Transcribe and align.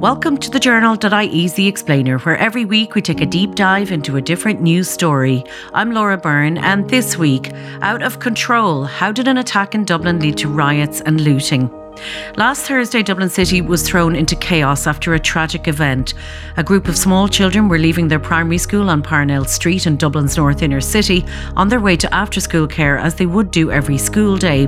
Welcome 0.00 0.38
to 0.38 0.50
the 0.50 0.58
Journal.ie 0.58 1.48
The 1.50 1.66
Explainer, 1.68 2.16
where 2.20 2.38
every 2.38 2.64
week 2.64 2.94
we 2.94 3.02
take 3.02 3.20
a 3.20 3.26
deep 3.26 3.54
dive 3.54 3.92
into 3.92 4.16
a 4.16 4.22
different 4.22 4.62
news 4.62 4.88
story. 4.88 5.44
I'm 5.74 5.92
Laura 5.92 6.16
Byrne, 6.16 6.56
and 6.56 6.88
this 6.88 7.18
week, 7.18 7.52
out 7.82 8.00
of 8.00 8.18
control, 8.18 8.84
how 8.84 9.12
did 9.12 9.28
an 9.28 9.36
attack 9.36 9.74
in 9.74 9.84
Dublin 9.84 10.18
lead 10.18 10.38
to 10.38 10.48
riots 10.48 11.02
and 11.02 11.20
looting? 11.20 11.70
Last 12.36 12.66
Thursday, 12.66 13.02
Dublin 13.02 13.28
City 13.28 13.60
was 13.60 13.86
thrown 13.86 14.16
into 14.16 14.36
chaos 14.36 14.86
after 14.86 15.14
a 15.14 15.18
tragic 15.18 15.68
event. 15.68 16.14
A 16.56 16.62
group 16.62 16.88
of 16.88 16.96
small 16.96 17.28
children 17.28 17.68
were 17.68 17.78
leaving 17.78 18.08
their 18.08 18.18
primary 18.18 18.58
school 18.58 18.88
on 18.88 19.02
Parnell 19.02 19.44
Street 19.44 19.86
in 19.86 19.96
Dublin's 19.96 20.36
north 20.36 20.62
inner 20.62 20.80
city 20.80 21.24
on 21.56 21.68
their 21.68 21.80
way 21.80 21.96
to 21.96 22.14
after 22.14 22.40
school 22.40 22.66
care 22.66 22.98
as 22.98 23.14
they 23.14 23.26
would 23.26 23.50
do 23.50 23.70
every 23.70 23.98
school 23.98 24.36
day. 24.36 24.66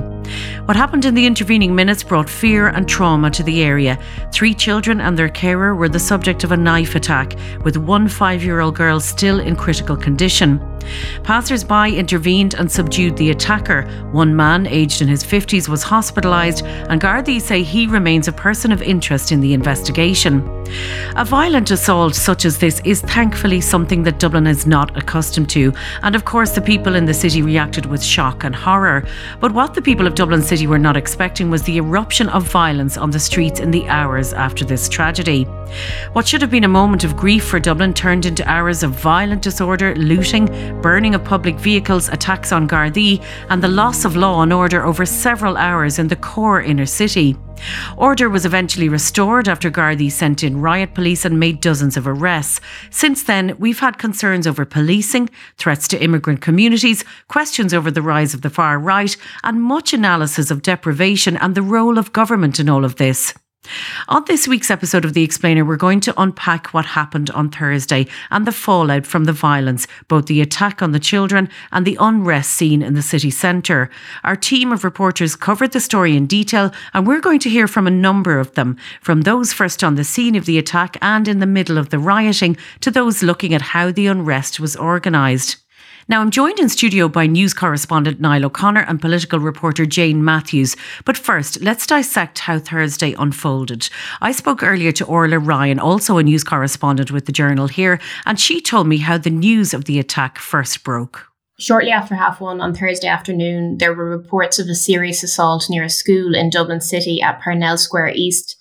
What 0.65 0.77
happened 0.77 1.05
in 1.05 1.15
the 1.15 1.25
intervening 1.25 1.75
minutes 1.75 2.03
brought 2.03 2.29
fear 2.29 2.67
and 2.67 2.87
trauma 2.87 3.31
to 3.31 3.43
the 3.43 3.63
area. 3.63 3.99
Three 4.31 4.53
children 4.53 5.01
and 5.01 5.17
their 5.17 5.29
carer 5.29 5.75
were 5.75 5.89
the 5.89 5.99
subject 5.99 6.43
of 6.43 6.51
a 6.51 6.57
knife 6.57 6.95
attack, 6.95 7.35
with 7.63 7.77
one 7.77 8.07
five 8.07 8.43
year 8.43 8.59
old 8.59 8.75
girl 8.75 8.99
still 8.99 9.39
in 9.39 9.55
critical 9.55 9.97
condition. 9.97 10.59
Passers 11.23 11.63
by 11.63 11.89
intervened 11.89 12.53
and 12.53 12.71
subdued 12.71 13.17
the 13.17 13.29
attacker. 13.29 13.83
One 14.11 14.35
man, 14.35 14.67
aged 14.67 15.01
in 15.01 15.07
his 15.07 15.23
50s, 15.23 15.67
was 15.67 15.83
hospitalised, 15.83 16.63
and 16.89 17.01
Gardaí 17.01 17.41
say 17.41 17.63
he 17.63 17.87
remains 17.87 18.27
a 18.27 18.33
person 18.33 18.71
of 18.71 18.81
interest 18.81 19.31
in 19.31 19.41
the 19.41 19.53
investigation. 19.53 20.62
A 21.15 21.25
violent 21.25 21.69
assault 21.69 22.15
such 22.15 22.45
as 22.45 22.57
this 22.57 22.81
is 22.83 23.01
thankfully 23.01 23.61
something 23.61 24.03
that 24.03 24.19
Dublin 24.19 24.47
is 24.47 24.65
not 24.65 24.97
accustomed 24.97 25.49
to, 25.51 25.71
and 26.01 26.15
of 26.15 26.25
course, 26.25 26.51
the 26.51 26.61
people 26.61 26.95
in 26.95 27.05
the 27.05 27.13
city 27.13 27.41
reacted 27.41 27.85
with 27.85 28.03
shock 28.03 28.43
and 28.43 28.55
horror. 28.55 29.05
But 29.39 29.53
what 29.53 29.73
the 29.73 29.81
people 29.81 30.07
of 30.07 30.15
Dublin 30.15 30.41
City 30.41 30.65
were 30.65 30.79
not 30.79 30.97
expecting 30.97 31.49
was 31.49 31.63
the 31.63 31.77
eruption 31.77 32.29
of 32.29 32.49
violence 32.49 32.97
on 32.97 33.11
the 33.11 33.19
streets 33.19 33.59
in 33.59 33.71
the 33.71 33.87
hours 33.87 34.33
after 34.33 34.65
this 34.65 34.89
tragedy. 34.89 35.43
What 36.13 36.27
should 36.27 36.41
have 36.41 36.51
been 36.51 36.63
a 36.63 36.67
moment 36.67 37.03
of 37.03 37.17
grief 37.17 37.45
for 37.45 37.59
Dublin 37.59 37.93
turned 37.93 38.25
into 38.25 38.49
hours 38.49 38.83
of 38.83 38.91
violent 38.91 39.41
disorder, 39.41 39.95
looting, 39.95 40.45
burning 40.81 41.15
of 41.15 41.23
public 41.23 41.55
vehicles, 41.57 42.09
attacks 42.09 42.51
on 42.51 42.67
Gardaí, 42.67 43.23
and 43.49 43.61
the 43.61 43.67
loss 43.67 44.05
of 44.05 44.15
law 44.15 44.41
and 44.41 44.53
order 44.53 44.85
over 44.85 45.05
several 45.05 45.57
hours 45.57 45.99
in 45.99 46.07
the 46.07 46.15
core 46.15 46.61
inner 46.61 46.85
city. 46.85 47.35
Order 47.97 48.29
was 48.29 48.45
eventually 48.45 48.89
restored 48.89 49.47
after 49.47 49.69
Gardaí 49.69 50.11
sent 50.11 50.43
in 50.43 50.61
riot 50.61 50.93
police 50.93 51.25
and 51.25 51.39
made 51.39 51.61
dozens 51.61 51.97
of 51.97 52.07
arrests. 52.07 52.59
Since 52.89 53.23
then, 53.23 53.55
we've 53.59 53.79
had 53.79 53.97
concerns 53.97 54.47
over 54.47 54.65
policing, 54.65 55.29
threats 55.57 55.87
to 55.89 56.03
immigrant 56.03 56.41
communities, 56.41 57.03
questions 57.27 57.73
over 57.73 57.91
the 57.91 58.01
rise 58.01 58.33
of 58.33 58.41
the 58.41 58.49
far 58.49 58.79
right, 58.79 59.15
and 59.43 59.61
much 59.61 59.93
analysis 59.93 60.51
of 60.51 60.61
deprivation 60.61 61.37
and 61.37 61.55
the 61.55 61.61
role 61.61 61.97
of 61.97 62.13
government 62.13 62.59
in 62.59 62.69
all 62.69 62.85
of 62.85 62.95
this. 62.95 63.33
On 64.09 64.23
this 64.27 64.47
week's 64.47 64.69
episode 64.69 65.05
of 65.05 65.13
The 65.13 65.23
Explainer, 65.23 65.63
we're 65.63 65.77
going 65.77 66.01
to 66.01 66.21
unpack 66.21 66.73
what 66.73 66.85
happened 66.85 67.29
on 67.29 67.49
Thursday 67.49 68.07
and 68.29 68.45
the 68.45 68.51
fallout 68.51 69.05
from 69.05 69.23
the 69.23 69.31
violence, 69.31 69.87
both 70.07 70.25
the 70.25 70.41
attack 70.41 70.81
on 70.81 70.91
the 70.91 70.99
children 70.99 71.49
and 71.71 71.85
the 71.85 71.97
unrest 71.99 72.51
seen 72.51 72.81
in 72.81 72.93
the 72.93 73.01
city 73.01 73.31
centre. 73.31 73.89
Our 74.23 74.35
team 74.35 74.73
of 74.73 74.83
reporters 74.83 75.35
covered 75.35 75.71
the 75.71 75.79
story 75.79 76.17
in 76.17 76.27
detail, 76.27 76.73
and 76.93 77.07
we're 77.07 77.21
going 77.21 77.39
to 77.39 77.49
hear 77.49 77.67
from 77.67 77.87
a 77.87 77.91
number 77.91 78.39
of 78.39 78.53
them, 78.55 78.77
from 79.01 79.21
those 79.21 79.53
first 79.53 79.83
on 79.83 79.95
the 79.95 80.03
scene 80.03 80.35
of 80.35 80.45
the 80.45 80.57
attack 80.57 80.97
and 81.01 81.27
in 81.27 81.39
the 81.39 81.45
middle 81.45 81.77
of 81.77 81.89
the 81.89 81.99
rioting 81.99 82.57
to 82.81 82.91
those 82.91 83.23
looking 83.23 83.53
at 83.53 83.61
how 83.61 83.91
the 83.91 84.07
unrest 84.07 84.59
was 84.59 84.75
organised. 84.75 85.62
Now, 86.09 86.19
I'm 86.19 86.31
joined 86.31 86.59
in 86.59 86.67
studio 86.67 87.07
by 87.07 87.27
news 87.27 87.53
correspondent 87.53 88.19
Niall 88.19 88.45
O'Connor 88.45 88.81
and 88.81 88.99
political 88.99 89.39
reporter 89.39 89.85
Jane 89.85 90.23
Matthews. 90.23 90.75
But 91.05 91.17
first, 91.17 91.61
let's 91.61 91.87
dissect 91.87 92.39
how 92.39 92.59
Thursday 92.59 93.13
unfolded. 93.13 93.89
I 94.21 94.33
spoke 94.33 94.63
earlier 94.63 94.91
to 94.91 95.05
Orla 95.05 95.39
Ryan, 95.39 95.79
also 95.79 96.17
a 96.17 96.23
news 96.23 96.43
correspondent 96.43 97.11
with 97.11 97.25
the 97.25 97.31
Journal 97.31 97.69
here, 97.69 98.01
and 98.25 98.37
she 98.37 98.59
told 98.59 98.87
me 98.87 98.97
how 98.97 99.17
the 99.17 99.29
news 99.29 99.73
of 99.73 99.85
the 99.85 99.97
attack 99.97 100.39
first 100.39 100.83
broke. 100.83 101.27
Shortly 101.57 101.91
after 101.91 102.15
half 102.15 102.41
one 102.41 102.59
on 102.59 102.75
Thursday 102.75 103.07
afternoon, 103.07 103.77
there 103.77 103.93
were 103.93 104.09
reports 104.09 104.59
of 104.59 104.67
a 104.67 104.75
serious 104.75 105.23
assault 105.23 105.67
near 105.69 105.83
a 105.83 105.89
school 105.89 106.35
in 106.35 106.49
Dublin 106.49 106.81
City 106.81 107.21
at 107.21 107.39
Parnell 107.39 107.77
Square 107.77 108.11
East. 108.15 108.57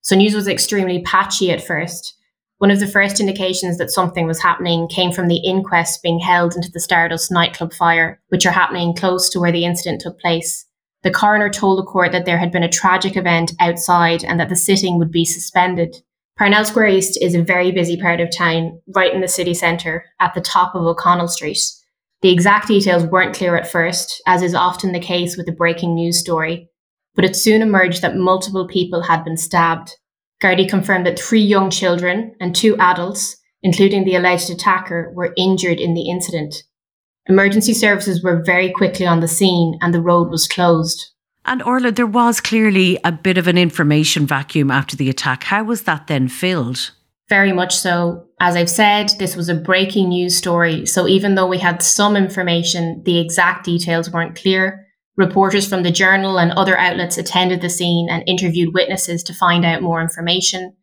So 0.00 0.16
news 0.16 0.34
was 0.34 0.48
extremely 0.48 1.02
patchy 1.02 1.50
at 1.50 1.62
first. 1.62 2.15
One 2.58 2.70
of 2.70 2.80
the 2.80 2.86
first 2.86 3.20
indications 3.20 3.76
that 3.76 3.90
something 3.90 4.26
was 4.26 4.40
happening 4.40 4.88
came 4.88 5.12
from 5.12 5.28
the 5.28 5.44
inquests 5.44 5.98
being 5.98 6.18
held 6.18 6.56
into 6.56 6.70
the 6.70 6.80
Stardust 6.80 7.30
nightclub 7.30 7.74
fire, 7.74 8.18
which 8.28 8.46
are 8.46 8.52
happening 8.52 8.94
close 8.94 9.28
to 9.30 9.40
where 9.40 9.52
the 9.52 9.66
incident 9.66 10.00
took 10.00 10.18
place. 10.18 10.64
The 11.02 11.10
coroner 11.10 11.50
told 11.50 11.78
the 11.78 11.84
court 11.84 12.12
that 12.12 12.24
there 12.24 12.38
had 12.38 12.50
been 12.50 12.62
a 12.62 12.68
tragic 12.68 13.14
event 13.14 13.52
outside 13.60 14.24
and 14.24 14.40
that 14.40 14.48
the 14.48 14.56
sitting 14.56 14.98
would 14.98 15.10
be 15.10 15.26
suspended. 15.26 15.96
Parnell 16.38 16.64
Square 16.64 16.88
East 16.88 17.18
is 17.20 17.34
a 17.34 17.42
very 17.42 17.72
busy 17.72 18.00
part 18.00 18.20
of 18.20 18.34
town, 18.34 18.80
right 18.94 19.12
in 19.12 19.20
the 19.20 19.28
city 19.28 19.52
centre, 19.52 20.06
at 20.18 20.32
the 20.32 20.40
top 20.40 20.74
of 20.74 20.82
O'Connell 20.82 21.28
Street. 21.28 21.60
The 22.22 22.30
exact 22.30 22.68
details 22.68 23.04
weren't 23.04 23.36
clear 23.36 23.56
at 23.56 23.70
first, 23.70 24.22
as 24.26 24.42
is 24.42 24.54
often 24.54 24.92
the 24.92 24.98
case 24.98 25.36
with 25.36 25.46
a 25.48 25.52
breaking 25.52 25.94
news 25.94 26.18
story, 26.18 26.70
but 27.14 27.24
it 27.24 27.36
soon 27.36 27.60
emerged 27.60 28.00
that 28.00 28.16
multiple 28.16 28.66
people 28.66 29.02
had 29.02 29.24
been 29.24 29.36
stabbed. 29.36 29.94
Gardaí 30.42 30.68
confirmed 30.68 31.06
that 31.06 31.18
three 31.18 31.40
young 31.40 31.70
children 31.70 32.34
and 32.40 32.54
two 32.54 32.76
adults, 32.78 33.36
including 33.62 34.04
the 34.04 34.14
alleged 34.14 34.50
attacker, 34.50 35.12
were 35.14 35.32
injured 35.36 35.80
in 35.80 35.94
the 35.94 36.08
incident. 36.10 36.62
Emergency 37.28 37.74
services 37.74 38.22
were 38.22 38.42
very 38.42 38.70
quickly 38.70 39.06
on 39.06 39.20
the 39.20 39.28
scene 39.28 39.78
and 39.80 39.92
the 39.92 40.00
road 40.00 40.30
was 40.30 40.46
closed. 40.46 41.12
And 41.44 41.62
Orla, 41.62 41.92
there 41.92 42.06
was 42.06 42.40
clearly 42.40 42.98
a 43.04 43.12
bit 43.12 43.38
of 43.38 43.46
an 43.46 43.56
information 43.56 44.26
vacuum 44.26 44.70
after 44.70 44.96
the 44.96 45.08
attack. 45.08 45.44
How 45.44 45.64
was 45.64 45.82
that 45.82 46.06
then 46.06 46.28
filled? 46.28 46.92
Very 47.28 47.52
much 47.52 47.76
so. 47.76 48.26
As 48.40 48.54
I've 48.54 48.70
said, 48.70 49.10
this 49.18 49.34
was 49.34 49.48
a 49.48 49.54
breaking 49.54 50.10
news 50.10 50.36
story. 50.36 50.86
So 50.86 51.08
even 51.08 51.34
though 51.34 51.46
we 51.46 51.58
had 51.58 51.82
some 51.82 52.16
information, 52.16 53.02
the 53.04 53.18
exact 53.18 53.64
details 53.64 54.10
weren't 54.10 54.36
clear. 54.36 54.85
Reporters 55.16 55.66
from 55.66 55.82
the 55.82 55.90
journal 55.90 56.38
and 56.38 56.52
other 56.52 56.76
outlets 56.78 57.16
attended 57.16 57.62
the 57.62 57.70
scene 57.70 58.08
and 58.10 58.22
interviewed 58.26 58.74
witnesses 58.74 59.22
to 59.22 59.32
find 59.32 59.64
out 59.64 59.80
more 59.80 60.02
information. 60.02 60.76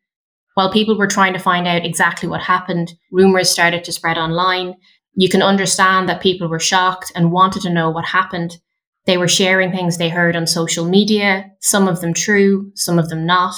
While 0.55 0.71
people 0.71 0.97
were 0.97 1.07
trying 1.07 1.33
to 1.33 1.39
find 1.39 1.67
out 1.67 1.85
exactly 1.85 2.27
what 2.27 2.41
happened, 2.41 2.93
rumors 3.11 3.49
started 3.49 3.83
to 3.83 3.91
spread 3.91 4.17
online. 4.17 4.75
You 5.13 5.29
can 5.29 5.43
understand 5.43 6.09
that 6.09 6.21
people 6.21 6.47
were 6.47 6.59
shocked 6.59 7.11
and 7.15 7.31
wanted 7.31 7.61
to 7.63 7.73
know 7.73 7.91
what 7.91 8.05
happened. 8.05 8.57
They 9.05 9.17
were 9.17 9.27
sharing 9.27 9.71
things 9.71 9.97
they 9.97 10.09
heard 10.09 10.35
on 10.35 10.47
social 10.47 10.85
media, 10.85 11.51
some 11.61 11.87
of 11.87 12.01
them 12.01 12.13
true, 12.13 12.71
some 12.73 12.97
of 12.97 13.09
them 13.09 13.25
not. 13.25 13.53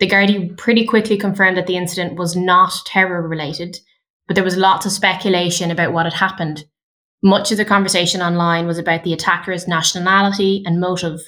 The 0.00 0.08
Gardaí 0.08 0.56
pretty 0.56 0.84
quickly 0.84 1.16
confirmed 1.16 1.56
that 1.56 1.66
the 1.66 1.76
incident 1.76 2.18
was 2.18 2.34
not 2.34 2.72
terror 2.86 3.26
related, 3.26 3.78
but 4.26 4.34
there 4.34 4.44
was 4.44 4.56
lots 4.56 4.86
of 4.86 4.92
speculation 4.92 5.70
about 5.70 5.92
what 5.92 6.06
had 6.06 6.14
happened. 6.14 6.64
Much 7.22 7.50
of 7.50 7.58
the 7.58 7.64
conversation 7.64 8.22
online 8.22 8.66
was 8.66 8.78
about 8.78 9.02
the 9.02 9.12
attacker's 9.12 9.66
nationality 9.66 10.62
and 10.64 10.78
motive, 10.78 11.20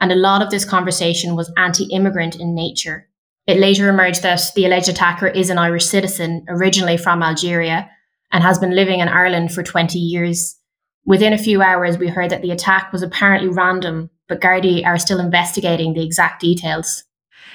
and 0.00 0.10
a 0.10 0.16
lot 0.16 0.40
of 0.40 0.50
this 0.50 0.64
conversation 0.64 1.36
was 1.36 1.52
anti 1.58 1.84
immigrant 1.90 2.36
in 2.36 2.54
nature. 2.54 3.08
It 3.46 3.58
later 3.58 3.90
emerged 3.90 4.22
that 4.22 4.40
the 4.54 4.64
alleged 4.64 4.88
attacker 4.88 5.26
is 5.26 5.50
an 5.50 5.58
Irish 5.58 5.84
citizen, 5.84 6.46
originally 6.48 6.96
from 6.96 7.22
Algeria, 7.22 7.90
and 8.32 8.42
has 8.42 8.58
been 8.58 8.74
living 8.74 9.00
in 9.00 9.08
Ireland 9.08 9.52
for 9.52 9.62
20 9.62 9.98
years. 9.98 10.58
Within 11.04 11.32
a 11.34 11.38
few 11.38 11.60
hours, 11.60 11.98
we 11.98 12.08
heard 12.08 12.30
that 12.30 12.42
the 12.42 12.50
attack 12.50 12.92
was 12.92 13.02
apparently 13.02 13.48
random, 13.48 14.10
but 14.28 14.40
Gardaí 14.40 14.84
are 14.86 14.98
still 14.98 15.20
investigating 15.20 15.92
the 15.92 16.04
exact 16.04 16.40
details. 16.40 17.04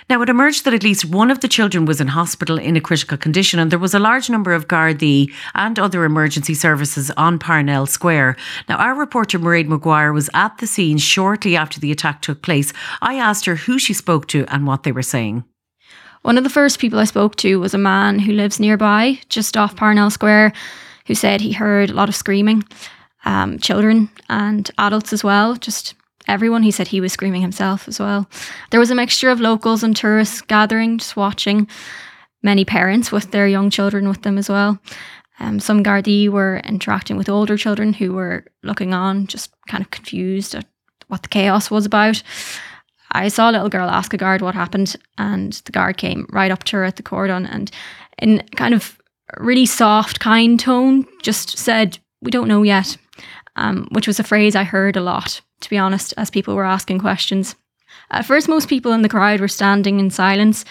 Now, 0.09 0.21
it 0.21 0.29
emerged 0.29 0.65
that 0.65 0.73
at 0.73 0.83
least 0.83 1.05
one 1.05 1.31
of 1.31 1.39
the 1.39 1.47
children 1.47 1.85
was 1.85 2.01
in 2.01 2.07
hospital 2.07 2.57
in 2.57 2.75
a 2.75 2.81
critical 2.81 3.17
condition, 3.17 3.59
and 3.59 3.71
there 3.71 3.79
was 3.79 3.93
a 3.93 3.99
large 3.99 4.29
number 4.29 4.53
of 4.53 4.67
Gardaí 4.67 5.31
and 5.55 5.79
other 5.79 6.03
emergency 6.03 6.53
services 6.53 7.09
on 7.11 7.39
Parnell 7.39 7.85
Square. 7.85 8.35
Now, 8.67 8.77
our 8.77 8.95
reporter 8.95 9.39
Mairead 9.39 9.67
Maguire 9.67 10.13
was 10.13 10.29
at 10.33 10.57
the 10.57 10.67
scene 10.67 10.97
shortly 10.97 11.55
after 11.55 11.79
the 11.79 11.91
attack 11.91 12.21
took 12.21 12.41
place. 12.41 12.73
I 13.01 13.15
asked 13.15 13.45
her 13.45 13.55
who 13.55 13.79
she 13.79 13.93
spoke 13.93 14.27
to 14.27 14.45
and 14.49 14.67
what 14.67 14.83
they 14.83 14.91
were 14.91 15.01
saying. 15.01 15.43
One 16.23 16.37
of 16.37 16.43
the 16.43 16.49
first 16.49 16.79
people 16.79 16.99
I 16.99 17.05
spoke 17.05 17.35
to 17.37 17.59
was 17.59 17.73
a 17.73 17.77
man 17.77 18.19
who 18.19 18.31
lives 18.31 18.59
nearby, 18.59 19.19
just 19.29 19.57
off 19.57 19.75
Parnell 19.75 20.09
Square, 20.09 20.53
who 21.05 21.15
said 21.15 21.41
he 21.41 21.51
heard 21.51 21.89
a 21.89 21.93
lot 21.93 22.07
of 22.07 22.15
screaming, 22.15 22.63
um, 23.25 23.59
children 23.59 24.09
and 24.29 24.69
adults 24.77 25.11
as 25.11 25.23
well, 25.23 25.55
just 25.55 25.95
everyone. 26.27 26.63
He 26.63 26.71
said 26.71 26.87
he 26.87 27.01
was 27.01 27.13
screaming 27.13 27.41
himself 27.41 27.87
as 27.87 27.99
well. 27.99 28.29
There 28.71 28.79
was 28.79 28.91
a 28.91 28.95
mixture 28.95 29.29
of 29.29 29.39
locals 29.39 29.83
and 29.83 29.95
tourists 29.95 30.41
gathering, 30.41 30.97
just 30.97 31.15
watching. 31.15 31.67
Many 32.41 32.65
parents 32.65 33.11
with 33.11 33.31
their 33.31 33.47
young 33.47 33.69
children 33.69 34.09
with 34.09 34.23
them 34.23 34.37
as 34.37 34.49
well. 34.49 34.79
Um, 35.39 35.59
some 35.59 35.83
Gardaí 35.83 36.29
were 36.29 36.61
interacting 36.65 37.17
with 37.17 37.29
older 37.29 37.57
children 37.57 37.93
who 37.93 38.13
were 38.13 38.45
looking 38.63 38.93
on, 38.93 39.27
just 39.27 39.53
kind 39.67 39.83
of 39.83 39.91
confused 39.91 40.55
at 40.55 40.65
what 41.07 41.23
the 41.23 41.29
chaos 41.29 41.71
was 41.71 41.85
about. 41.85 42.21
I 43.11 43.27
saw 43.29 43.49
a 43.49 43.53
little 43.53 43.69
girl 43.69 43.89
ask 43.89 44.13
a 44.13 44.17
guard 44.17 44.41
what 44.41 44.55
happened, 44.55 44.95
and 45.17 45.53
the 45.65 45.71
guard 45.71 45.97
came 45.97 46.27
right 46.31 46.51
up 46.51 46.63
to 46.65 46.77
her 46.77 46.83
at 46.83 46.97
the 46.97 47.03
cordon 47.03 47.45
and, 47.45 47.71
in 48.17 48.43
kind 48.55 48.73
of 48.73 48.97
really 49.37 49.65
soft, 49.65 50.19
kind 50.19 50.59
tone, 50.59 51.05
just 51.21 51.57
said, 51.57 51.97
"We 52.21 52.31
don't 52.31 52.47
know 52.47 52.63
yet," 52.63 52.97
um, 53.55 53.87
which 53.91 54.07
was 54.07 54.19
a 54.19 54.23
phrase 54.23 54.55
I 54.55 54.63
heard 54.63 54.97
a 54.97 55.01
lot 55.01 55.41
to 55.63 55.69
be 55.69 55.77
honest, 55.77 56.13
as 56.17 56.29
people 56.29 56.55
were 56.55 56.65
asking 56.65 56.99
questions. 56.99 57.55
At 58.11 58.25
first, 58.25 58.47
most 58.47 58.69
people 58.69 58.91
in 58.91 59.01
the 59.01 59.09
crowd 59.09 59.39
were 59.39 59.47
standing 59.47 59.99
in 59.99 60.09
silence. 60.09 60.65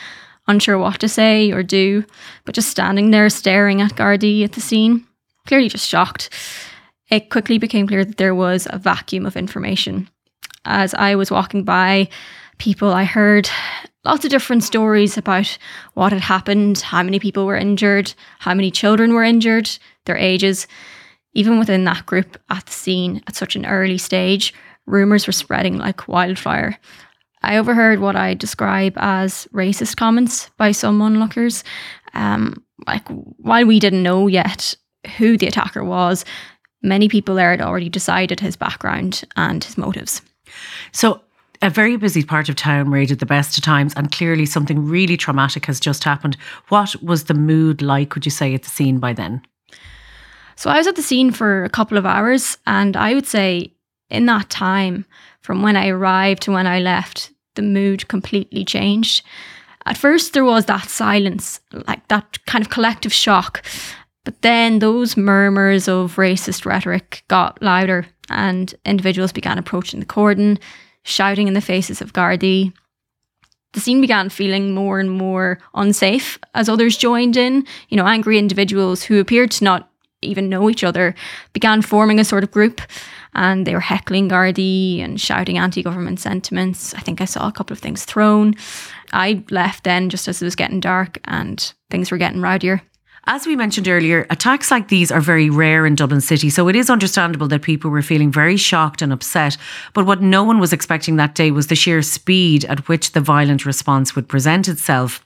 unsure 0.48 0.78
what 0.78 1.00
to 1.00 1.08
say 1.08 1.52
or 1.52 1.62
do, 1.62 2.04
but 2.44 2.54
just 2.54 2.68
standing 2.68 3.10
there 3.10 3.28
staring 3.30 3.80
at 3.80 3.94
Gardaí 3.94 4.44
at 4.44 4.52
the 4.52 4.60
scene, 4.60 5.06
clearly 5.46 5.68
just 5.68 5.88
shocked. 5.88 6.30
It 7.10 7.30
quickly 7.30 7.58
became 7.58 7.86
clear 7.86 8.04
that 8.04 8.16
there 8.16 8.34
was 8.34 8.66
a 8.70 8.78
vacuum 8.78 9.26
of 9.26 9.36
information. 9.36 10.08
As 10.64 10.94
I 10.94 11.14
was 11.14 11.30
walking 11.30 11.64
by, 11.64 12.08
people 12.58 12.92
I 12.92 13.04
heard 13.04 13.48
lots 14.04 14.24
of 14.24 14.30
different 14.30 14.64
stories 14.64 15.16
about 15.16 15.58
what 15.94 16.12
had 16.12 16.22
happened, 16.22 16.78
how 16.78 17.02
many 17.02 17.18
people 17.18 17.46
were 17.46 17.56
injured, 17.56 18.14
how 18.40 18.54
many 18.54 18.70
children 18.70 19.14
were 19.14 19.24
injured, 19.24 19.70
their 20.06 20.16
ages. 20.16 20.66
Even 21.34 21.58
within 21.58 21.84
that 21.84 22.04
group 22.04 22.36
at 22.50 22.66
the 22.66 22.72
scene 22.72 23.22
at 23.26 23.36
such 23.36 23.56
an 23.56 23.64
early 23.64 23.98
stage, 23.98 24.52
rumours 24.86 25.26
were 25.26 25.32
spreading 25.32 25.78
like 25.78 26.08
wildfire. 26.08 26.78
I 27.42 27.56
overheard 27.56 28.00
what 28.00 28.16
I 28.16 28.34
describe 28.34 28.94
as 28.96 29.48
racist 29.52 29.96
comments 29.96 30.50
by 30.56 30.72
some 30.72 31.02
onlookers. 31.02 31.64
Um, 32.14 32.62
like, 32.86 33.06
while 33.08 33.66
we 33.66 33.80
didn't 33.80 34.02
know 34.02 34.26
yet 34.26 34.74
who 35.16 35.36
the 35.36 35.46
attacker 35.46 35.82
was, 35.84 36.24
many 36.82 37.08
people 37.08 37.34
there 37.34 37.50
had 37.50 37.60
already 37.60 37.88
decided 37.88 38.40
his 38.40 38.56
background 38.56 39.24
and 39.36 39.62
his 39.64 39.76
motives. 39.76 40.22
So, 40.92 41.20
a 41.62 41.70
very 41.70 41.96
busy 41.96 42.24
part 42.24 42.48
of 42.48 42.56
town 42.56 42.90
rated 42.90 43.20
the 43.20 43.26
best 43.26 43.56
of 43.56 43.62
times, 43.62 43.94
and 43.94 44.10
clearly 44.10 44.46
something 44.46 44.84
really 44.84 45.16
traumatic 45.16 45.66
has 45.66 45.78
just 45.78 46.02
happened. 46.02 46.36
What 46.68 47.00
was 47.02 47.24
the 47.24 47.34
mood 47.34 47.82
like, 47.82 48.14
would 48.14 48.24
you 48.24 48.32
say, 48.32 48.54
at 48.54 48.64
the 48.64 48.70
scene 48.70 48.98
by 48.98 49.12
then? 49.12 49.42
So, 50.56 50.70
I 50.70 50.78
was 50.78 50.86
at 50.86 50.96
the 50.96 51.02
scene 51.02 51.30
for 51.30 51.64
a 51.64 51.70
couple 51.70 51.98
of 51.98 52.06
hours, 52.06 52.58
and 52.66 52.96
I 52.96 53.14
would 53.14 53.26
say 53.26 53.74
in 54.12 54.26
that 54.26 54.50
time, 54.50 55.06
from 55.40 55.62
when 55.62 55.76
I 55.76 55.88
arrived 55.88 56.42
to 56.42 56.52
when 56.52 56.66
I 56.66 56.78
left, 56.78 57.32
the 57.54 57.62
mood 57.62 58.06
completely 58.08 58.64
changed. 58.64 59.24
At 59.86 59.98
first, 59.98 60.32
there 60.32 60.44
was 60.44 60.66
that 60.66 60.88
silence, 60.88 61.60
like 61.88 62.06
that 62.08 62.44
kind 62.46 62.64
of 62.64 62.70
collective 62.70 63.12
shock. 63.12 63.64
But 64.24 64.40
then 64.42 64.78
those 64.78 65.16
murmurs 65.16 65.88
of 65.88 66.16
racist 66.16 66.64
rhetoric 66.64 67.24
got 67.26 67.60
louder, 67.60 68.06
and 68.30 68.72
individuals 68.84 69.32
began 69.32 69.58
approaching 69.58 69.98
the 69.98 70.06
cordon, 70.06 70.58
shouting 71.02 71.48
in 71.48 71.54
the 71.54 71.60
faces 71.60 72.00
of 72.00 72.12
Gardaí. 72.12 72.72
The 73.72 73.80
scene 73.80 74.00
began 74.00 74.28
feeling 74.28 74.74
more 74.74 75.00
and 75.00 75.10
more 75.10 75.58
unsafe 75.74 76.38
as 76.54 76.68
others 76.68 76.96
joined 76.96 77.36
in. 77.36 77.66
You 77.88 77.96
know, 77.96 78.06
angry 78.06 78.38
individuals 78.38 79.02
who 79.02 79.18
appeared 79.18 79.50
to 79.52 79.64
not 79.64 79.90
even 80.22 80.48
know 80.48 80.70
each 80.70 80.84
other 80.84 81.14
began 81.52 81.82
forming 81.82 82.18
a 82.18 82.24
sort 82.24 82.44
of 82.44 82.50
group 82.50 82.80
and 83.34 83.66
they 83.66 83.74
were 83.74 83.80
heckling 83.80 84.28
Gardaí 84.28 85.00
and 85.00 85.20
shouting 85.20 85.58
anti 85.58 85.82
government 85.82 86.20
sentiments. 86.20 86.94
I 86.94 87.00
think 87.00 87.20
I 87.20 87.24
saw 87.24 87.48
a 87.48 87.52
couple 87.52 87.72
of 87.72 87.80
things 87.80 88.04
thrown. 88.04 88.54
I 89.12 89.44
left 89.50 89.84
then 89.84 90.10
just 90.10 90.28
as 90.28 90.40
it 90.40 90.44
was 90.44 90.56
getting 90.56 90.80
dark 90.80 91.18
and 91.24 91.72
things 91.90 92.10
were 92.10 92.18
getting 92.18 92.40
rowdier. 92.40 92.82
As 93.24 93.46
we 93.46 93.54
mentioned 93.54 93.86
earlier, 93.86 94.26
attacks 94.30 94.72
like 94.72 94.88
these 94.88 95.12
are 95.12 95.20
very 95.20 95.48
rare 95.48 95.86
in 95.86 95.94
Dublin 95.94 96.20
City, 96.20 96.50
so 96.50 96.66
it 96.66 96.74
is 96.74 96.90
understandable 96.90 97.46
that 97.48 97.62
people 97.62 97.88
were 97.88 98.02
feeling 98.02 98.32
very 98.32 98.56
shocked 98.56 99.00
and 99.00 99.12
upset. 99.12 99.56
But 99.94 100.06
what 100.06 100.20
no 100.20 100.42
one 100.42 100.58
was 100.58 100.72
expecting 100.72 101.16
that 101.16 101.36
day 101.36 101.52
was 101.52 101.68
the 101.68 101.76
sheer 101.76 102.02
speed 102.02 102.64
at 102.64 102.88
which 102.88 103.12
the 103.12 103.20
violent 103.20 103.64
response 103.64 104.16
would 104.16 104.28
present 104.28 104.66
itself. 104.66 105.24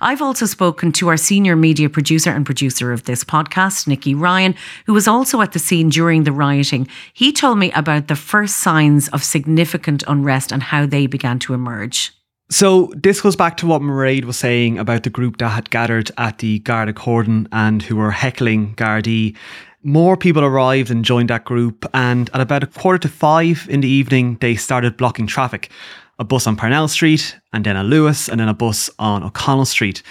I've 0.00 0.20
also 0.20 0.44
spoken 0.44 0.90
to 0.92 1.06
our 1.06 1.16
senior 1.16 1.54
media 1.54 1.88
producer 1.88 2.30
and 2.32 2.44
producer 2.44 2.92
of 2.92 3.04
this 3.04 3.22
podcast, 3.22 3.86
Nikki 3.86 4.12
Ryan, 4.12 4.56
who 4.86 4.92
was 4.92 5.06
also 5.06 5.40
at 5.40 5.52
the 5.52 5.60
scene 5.60 5.88
during 5.88 6.24
the 6.24 6.32
rioting. 6.32 6.88
He 7.14 7.30
told 7.30 7.58
me 7.58 7.70
about 7.72 8.08
the 8.08 8.16
first 8.16 8.56
signs 8.56 9.06
of 9.10 9.22
significant 9.22 10.02
unrest 10.08 10.50
and 10.50 10.64
how 10.64 10.84
they 10.84 11.06
began 11.06 11.38
to 11.40 11.54
emerge. 11.54 12.15
So 12.48 12.92
this 12.94 13.20
goes 13.20 13.34
back 13.34 13.56
to 13.58 13.66
what 13.66 13.82
Mairead 13.82 14.24
was 14.24 14.38
saying 14.38 14.78
about 14.78 15.02
the 15.02 15.10
group 15.10 15.38
that 15.38 15.48
had 15.48 15.70
gathered 15.70 16.12
at 16.16 16.38
the 16.38 16.60
Garda 16.60 16.92
Cordon 16.92 17.48
and 17.50 17.82
who 17.82 17.96
were 17.96 18.12
heckling 18.12 18.76
Gardaí. 18.76 19.36
More 19.82 20.16
people 20.16 20.44
arrived 20.44 20.90
and 20.90 21.04
joined 21.04 21.30
that 21.30 21.44
group, 21.44 21.84
and 21.92 22.30
at 22.32 22.40
about 22.40 22.62
a 22.62 22.68
quarter 22.68 22.98
to 22.98 23.08
five 23.08 23.66
in 23.68 23.80
the 23.80 23.88
evening, 23.88 24.36
they 24.40 24.54
started 24.54 24.96
blocking 24.96 25.26
traffic. 25.26 25.70
A 26.18 26.24
bus 26.24 26.46
on 26.46 26.56
Parnell 26.56 26.88
Street, 26.88 27.36
and 27.52 27.64
then 27.64 27.76
a 27.76 27.82
Luas, 27.82 28.28
and 28.28 28.40
then 28.40 28.48
a 28.48 28.54
bus 28.54 28.90
on 28.98 29.22
O'Connell 29.22 29.64
Street. 29.64 30.02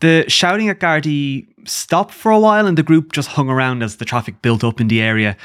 The 0.00 0.24
shouting 0.28 0.68
at 0.68 0.80
Gardaí 0.80 1.46
stopped 1.66 2.12
for 2.12 2.30
a 2.30 2.40
while, 2.40 2.66
and 2.66 2.76
the 2.76 2.82
group 2.82 3.12
just 3.12 3.28
hung 3.28 3.48
around 3.48 3.82
as 3.82 3.96
the 3.96 4.04
traffic 4.04 4.42
built 4.42 4.64
up 4.64 4.80
in 4.80 4.88
the 4.88 5.00
area. 5.00 5.36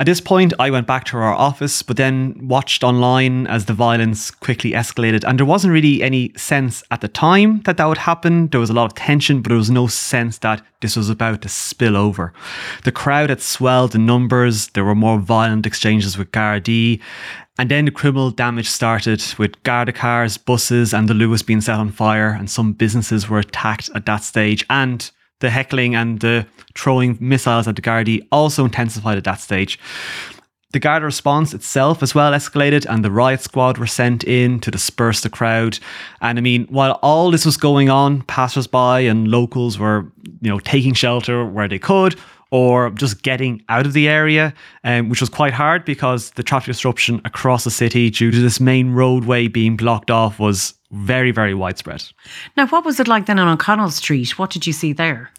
At 0.00 0.06
this 0.06 0.20
point, 0.22 0.54
I 0.58 0.70
went 0.70 0.86
back 0.86 1.04
to 1.04 1.18
our 1.18 1.34
office, 1.34 1.82
but 1.82 1.98
then 1.98 2.48
watched 2.48 2.82
online 2.82 3.46
as 3.48 3.66
the 3.66 3.74
violence 3.74 4.30
quickly 4.30 4.70
escalated. 4.72 5.24
And 5.24 5.38
there 5.38 5.44
wasn't 5.44 5.74
really 5.74 6.02
any 6.02 6.32
sense 6.38 6.82
at 6.90 7.02
the 7.02 7.08
time 7.08 7.60
that 7.66 7.76
that 7.76 7.84
would 7.84 7.98
happen. 7.98 8.48
There 8.48 8.60
was 8.60 8.70
a 8.70 8.72
lot 8.72 8.86
of 8.86 8.94
tension, 8.94 9.42
but 9.42 9.50
there 9.50 9.58
was 9.58 9.70
no 9.70 9.88
sense 9.88 10.38
that 10.38 10.62
this 10.80 10.96
was 10.96 11.10
about 11.10 11.42
to 11.42 11.50
spill 11.50 11.98
over. 11.98 12.32
The 12.84 12.92
crowd 12.92 13.28
had 13.28 13.42
swelled 13.42 13.94
in 13.94 14.06
numbers. 14.06 14.68
There 14.68 14.86
were 14.86 14.94
more 14.94 15.18
violent 15.18 15.66
exchanges 15.66 16.16
with 16.16 16.32
Gardaí. 16.32 16.98
And 17.58 17.70
then 17.70 17.84
the 17.84 17.90
criminal 17.90 18.30
damage 18.30 18.70
started 18.70 19.22
with 19.36 19.62
Garda 19.64 19.92
cars, 19.92 20.38
buses, 20.38 20.94
and 20.94 21.10
the 21.10 21.14
Luas 21.14 21.44
being 21.44 21.60
set 21.60 21.76
on 21.76 21.92
fire. 21.92 22.30
And 22.30 22.50
some 22.50 22.72
businesses 22.72 23.28
were 23.28 23.40
attacked 23.40 23.90
at 23.94 24.06
that 24.06 24.24
stage. 24.24 24.64
And 24.70 25.10
the 25.40 25.50
heckling 25.50 25.94
and 25.94 26.20
the 26.20 26.46
throwing 26.74 27.18
missiles 27.20 27.66
at 27.66 27.76
the 27.76 27.82
Gardaí 27.82 28.26
also 28.30 28.64
intensified 28.64 29.18
at 29.18 29.24
that 29.24 29.40
stage. 29.40 29.78
The 30.72 30.78
Garda 30.78 31.04
response 31.04 31.52
itself 31.52 32.00
as 32.00 32.14
well 32.14 32.30
escalated, 32.30 32.86
and 32.88 33.04
the 33.04 33.10
riot 33.10 33.40
squad 33.40 33.76
were 33.76 33.88
sent 33.88 34.22
in 34.22 34.60
to 34.60 34.70
disperse 34.70 35.20
the 35.20 35.28
crowd. 35.28 35.80
And 36.20 36.38
I 36.38 36.42
mean, 36.42 36.66
while 36.66 36.92
all 37.02 37.32
this 37.32 37.44
was 37.44 37.56
going 37.56 37.90
on, 37.90 38.22
passers-by 38.22 39.00
and 39.00 39.26
locals 39.26 39.80
were, 39.80 40.12
you 40.40 40.48
know, 40.48 40.60
taking 40.60 40.94
shelter 40.94 41.44
where 41.44 41.66
they 41.66 41.80
could, 41.80 42.14
or 42.52 42.90
just 42.90 43.22
getting 43.22 43.64
out 43.68 43.84
of 43.84 43.94
the 43.94 44.08
area, 44.08 44.54
um, 44.84 45.08
which 45.08 45.20
was 45.20 45.28
quite 45.28 45.52
hard 45.52 45.84
because 45.84 46.30
the 46.32 46.42
traffic 46.42 46.66
disruption 46.66 47.20
across 47.24 47.64
the 47.64 47.70
city 47.70 48.08
due 48.08 48.30
to 48.30 48.40
this 48.40 48.60
main 48.60 48.92
roadway 48.92 49.48
being 49.48 49.76
blocked 49.76 50.10
off 50.10 50.38
was 50.38 50.74
very, 50.90 51.30
very 51.30 51.54
widespread. 51.54 52.04
Now, 52.56 52.66
what 52.66 52.84
was 52.84 53.00
it 53.00 53.08
like 53.08 53.26
then 53.26 53.38
on 53.38 53.48
O'Connell 53.48 53.90
Street? 53.90 54.38
What 54.38 54.50
did 54.50 54.66
you 54.66 54.72
see 54.72 54.92
there? 54.92 55.30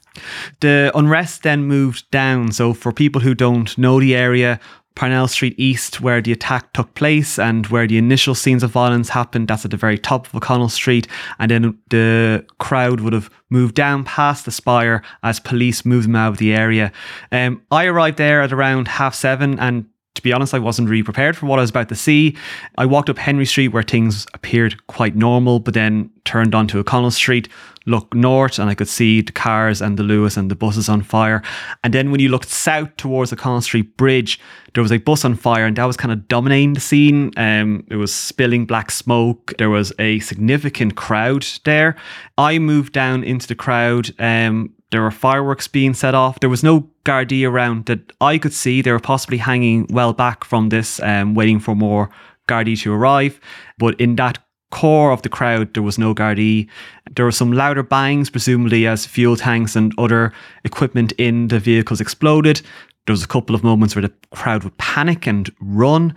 The 0.60 0.92
unrest 0.94 1.44
then 1.44 1.66
moved 1.66 2.10
down. 2.12 2.52
So, 2.52 2.74
for 2.74 2.92
people 2.92 3.22
who 3.22 3.34
don't 3.34 3.78
know 3.78 4.00
the 4.00 4.16
area, 4.16 4.60
Parnell 4.96 5.28
Street 5.28 5.56
East, 5.58 6.02
where 6.02 6.22
the 6.22 6.32
attack 6.32 6.74
took 6.74 6.94
place 6.96 7.40
and 7.40 7.66
where 7.68 7.88
the 7.88 7.98
initial 7.98 8.36
scenes 8.36 8.62
of 8.62 8.72
violence 8.72 9.10
happened, 9.10 9.48
that's 9.48 9.64
at 9.64 9.72
the 9.72 9.78
very 9.78 9.98
top 9.98 10.28
of 10.28 10.36
O'Connell 10.36 10.70
Street. 10.70 11.08
And 11.40 11.50
then 11.50 11.78
the 11.90 12.46
crowd 12.60 13.00
would 13.00 13.14
have 13.14 13.30
moved 13.50 13.76
down 13.76 14.04
past 14.04 14.46
the 14.46 14.52
spire 14.52 15.02
as 15.24 15.40
police 15.40 15.86
moved 15.86 16.08
them 16.08 16.16
out 16.16 16.34
of 16.34 16.38
the 16.38 16.54
area. 16.54 16.92
Um, 17.32 17.62
I 17.72 17.86
arrived 17.86 18.18
there 18.18 18.42
at 18.42 18.52
around 18.52 18.90
half 18.90 19.16
seven 19.16 19.58
and 19.60 19.86
to 20.16 20.22
be 20.22 20.34
honest, 20.34 20.54
I 20.54 20.60
wasn't 20.60 20.90
really 20.90 21.04
prepared 21.04 21.38
for 21.38 21.46
what 21.46 21.58
I 21.58 21.62
was 21.62 21.70
about 21.70 21.90
to 21.90 21.96
see. 21.96 22.36
I 22.78 22.86
walked 22.86 23.10
up 23.10 23.18
Henry 23.18 23.46
Street 23.46 23.70
where 23.70 23.84
things 23.84 24.28
appeared 24.34 24.86
quite 24.88 25.16
normal, 25.16 25.60
but 25.60 25.74
then 25.74 26.10
turned 26.26 26.54
onto 26.54 26.80
O'Connell 26.80 27.12
Street, 27.12 27.48
looked 27.86 28.14
north, 28.14 28.60
and 28.60 28.70
I 28.70 28.76
could 28.76 28.90
see 28.90 29.22
the 29.22 29.32
cars 29.32 29.82
and 29.82 29.98
the 29.98 30.04
Luas 30.04 30.36
and 30.36 30.52
the 30.52 30.56
buses 30.56 30.90
on 30.90 31.02
fire. 31.02 31.42
And 31.84 31.94
then 31.94 32.12
when 32.12 32.20
you 32.20 32.28
looked 32.28 32.50
south 32.50 32.96
towards 32.98 33.30
the 33.30 33.38
O'Connell 33.38 33.62
Street 33.62 33.96
Bridge, 33.96 34.38
there 34.74 34.84
was 34.84 34.92
a 34.92 34.98
bus 34.98 35.24
on 35.24 35.36
fire, 35.36 35.66
and 35.66 35.78
that 35.78 35.86
was 35.86 35.98
kind 35.98 36.12
of 36.12 36.28
dominating 36.28 36.74
the 36.74 36.82
scene. 36.82 37.32
Um, 37.38 37.86
it 37.90 37.96
was 37.96 38.14
spilling 38.14 38.66
black 38.66 38.92
smoke. 38.92 39.54
There 39.58 39.70
was 39.70 39.94
a 39.98 40.20
significant 40.20 40.96
crowd 40.96 41.48
there. 41.64 41.96
I 42.38 42.60
moved 42.60 42.92
down 42.92 43.24
into 43.24 43.48
the 43.48 43.56
crowd. 43.56 44.14
Um, 44.20 44.74
there 44.92 45.02
were 45.02 45.12
fireworks 45.12 45.68
being 45.68 45.94
set 45.94 46.14
off. 46.14 46.40
There 46.40 46.50
was 46.50 46.64
no 46.64 46.90
Gardaí 47.06 47.48
around 47.48 47.86
that 47.86 48.12
I 48.22 48.38
could 48.38 48.54
see. 48.54 48.82
They 48.82 48.92
were 48.92 49.00
possibly 49.00 49.38
hanging 49.38 49.88
well 49.90 50.14
back 50.14 50.44
from 50.44 50.70
this, 50.70 51.00
um, 51.02 51.34
waiting 51.34 51.60
for 51.60 51.76
more 51.76 52.10
Gardaí 52.48 52.80
to 52.82 52.94
arrive. 52.94 53.40
But 53.78 54.00
in 54.00 54.18
that 54.18 54.38
core 54.70 55.12
of 55.12 55.22
the 55.22 55.30
crowd, 55.30 55.74
there 55.74 55.84
was 55.84 55.98
no 55.98 56.14
Gardaí. 56.14 56.68
There 57.16 57.26
were 57.26 57.32
some 57.32 57.54
louder 57.54 57.84
bangs, 57.84 58.30
presumably 58.30 58.86
as 58.86 59.06
fuel 59.06 59.38
tanks 59.38 59.76
and 59.76 59.94
other 59.98 60.34
equipment 60.66 61.14
in 61.14 61.48
the 61.48 61.60
vehicles 61.60 62.02
exploded. 62.02 62.62
There 63.06 63.14
was 63.14 63.24
a 63.24 63.28
couple 63.28 63.56
of 63.56 63.64
moments 63.64 63.96
where 63.96 64.04
the 64.04 64.14
crowd 64.32 64.64
would 64.64 64.78
panic 64.78 65.26
and 65.26 65.50
run. 65.62 66.14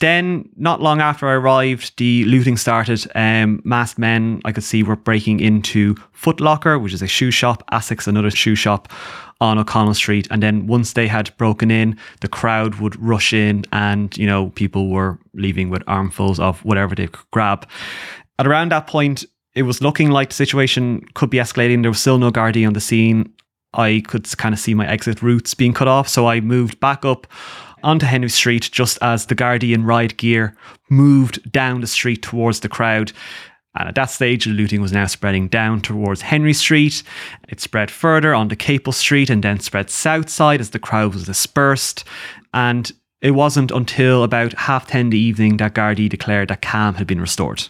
Then, 0.00 0.48
not 0.56 0.80
long 0.80 1.00
after 1.00 1.28
I 1.28 1.34
arrived, 1.34 1.96
the 1.98 2.24
looting 2.24 2.56
started. 2.56 3.06
Um, 3.14 3.60
masked 3.64 3.98
men 3.98 4.40
I 4.44 4.52
could 4.52 4.64
see 4.64 4.82
were 4.82 4.96
breaking 4.96 5.40
into 5.40 5.94
Footlocker, 6.14 6.82
which 6.82 6.92
is 6.92 7.02
a 7.02 7.06
shoe 7.06 7.30
shop, 7.30 7.62
Asics, 7.70 8.06
another 8.06 8.30
shoe 8.30 8.54
shop 8.54 8.92
on 9.40 9.58
O'Connell 9.58 9.94
Street. 9.94 10.26
And 10.30 10.42
then 10.42 10.66
once 10.66 10.94
they 10.94 11.06
had 11.06 11.36
broken 11.36 11.70
in, 11.70 11.98
the 12.20 12.28
crowd 12.28 12.76
would 12.76 13.00
rush 13.00 13.32
in, 13.32 13.64
and 13.72 14.16
you 14.16 14.26
know 14.26 14.50
people 14.50 14.90
were 14.90 15.18
leaving 15.34 15.70
with 15.70 15.82
armfuls 15.86 16.40
of 16.40 16.64
whatever 16.64 16.94
they 16.94 17.06
could 17.06 17.30
grab. 17.30 17.68
At 18.38 18.46
around 18.46 18.72
that 18.72 18.86
point, 18.86 19.24
it 19.54 19.62
was 19.62 19.80
looking 19.80 20.10
like 20.10 20.30
the 20.30 20.34
situation 20.34 21.04
could 21.14 21.30
be 21.30 21.38
escalating. 21.38 21.82
There 21.82 21.90
was 21.90 22.00
still 22.00 22.18
no 22.18 22.30
Gardaí 22.30 22.66
on 22.66 22.72
the 22.72 22.80
scene. 22.80 23.32
I 23.74 24.02
could 24.06 24.36
kind 24.38 24.52
of 24.52 24.58
see 24.58 24.74
my 24.74 24.86
exit 24.88 25.22
routes 25.22 25.54
being 25.54 25.72
cut 25.72 25.88
off, 25.88 26.08
so 26.08 26.26
I 26.26 26.40
moved 26.40 26.78
back 26.80 27.04
up 27.04 27.26
onto 27.84 28.06
Henry 28.06 28.28
Street 28.28 28.68
just 28.72 28.98
as 29.00 29.26
the 29.26 29.34
Gardaí 29.34 29.74
in 29.74 29.84
riot 29.84 30.16
gear 30.16 30.56
moved 30.90 31.52
down 31.52 31.80
the 31.80 31.86
street 31.86 32.22
towards 32.22 32.60
the 32.60 32.68
crowd. 32.68 33.12
And 33.76 33.88
at 33.88 33.94
that 33.96 34.10
stage, 34.10 34.44
the 34.44 34.50
looting 34.50 34.80
was 34.80 34.92
now 34.92 35.06
spreading 35.06 35.48
down 35.48 35.80
towards 35.80 36.22
Henry 36.22 36.52
Street. 36.52 37.02
It 37.48 37.60
spread 37.60 37.90
further 37.90 38.34
onto 38.34 38.56
Capel 38.56 38.92
Street 38.92 39.30
and 39.30 39.42
then 39.42 39.60
spread 39.60 39.90
south 39.90 40.30
side 40.30 40.60
as 40.60 40.70
the 40.70 40.78
crowd 40.78 41.14
was 41.14 41.26
dispersed. 41.26 42.04
And 42.52 42.90
it 43.20 43.32
wasn't 43.32 43.70
until 43.70 44.22
about 44.22 44.52
half 44.52 44.86
10 44.86 45.00
in 45.00 45.10
the 45.10 45.18
evening 45.18 45.56
that 45.56 45.74
Gardaí 45.74 46.08
declared 46.08 46.48
that 46.48 46.62
calm 46.62 46.94
had 46.94 47.06
been 47.06 47.20
restored. 47.20 47.64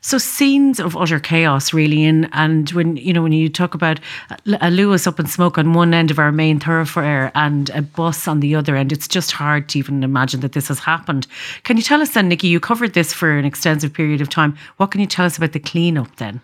So 0.00 0.18
scenes 0.18 0.80
of 0.80 0.96
utter 0.96 1.20
chaos, 1.20 1.72
really, 1.72 2.04
and 2.04 2.28
and 2.32 2.70
when 2.70 2.96
you 2.96 3.12
know 3.12 3.22
when 3.22 3.32
you 3.32 3.48
talk 3.48 3.74
about 3.74 4.00
a 4.46 4.70
Luas 4.70 5.06
up 5.06 5.20
in 5.20 5.26
smoke 5.26 5.58
on 5.58 5.72
one 5.72 5.94
end 5.94 6.10
of 6.10 6.18
our 6.18 6.32
main 6.32 6.60
thoroughfare 6.60 7.32
and 7.34 7.70
a 7.70 7.82
bus 7.82 8.28
on 8.28 8.40
the 8.40 8.54
other 8.54 8.76
end, 8.76 8.92
it's 8.92 9.08
just 9.08 9.32
hard 9.32 9.68
to 9.70 9.78
even 9.78 10.02
imagine 10.02 10.40
that 10.40 10.52
this 10.52 10.68
has 10.68 10.78
happened. 10.80 11.26
Can 11.62 11.76
you 11.76 11.82
tell 11.82 12.02
us 12.02 12.14
then, 12.14 12.28
Nikki? 12.28 12.48
You 12.48 12.60
covered 12.60 12.94
this 12.94 13.12
for 13.12 13.36
an 13.36 13.44
extensive 13.44 13.92
period 13.92 14.20
of 14.20 14.28
time. 14.28 14.56
What 14.76 14.90
can 14.90 15.00
you 15.00 15.06
tell 15.06 15.26
us 15.26 15.36
about 15.36 15.52
the 15.52 15.60
cleanup 15.60 16.16
then? 16.16 16.40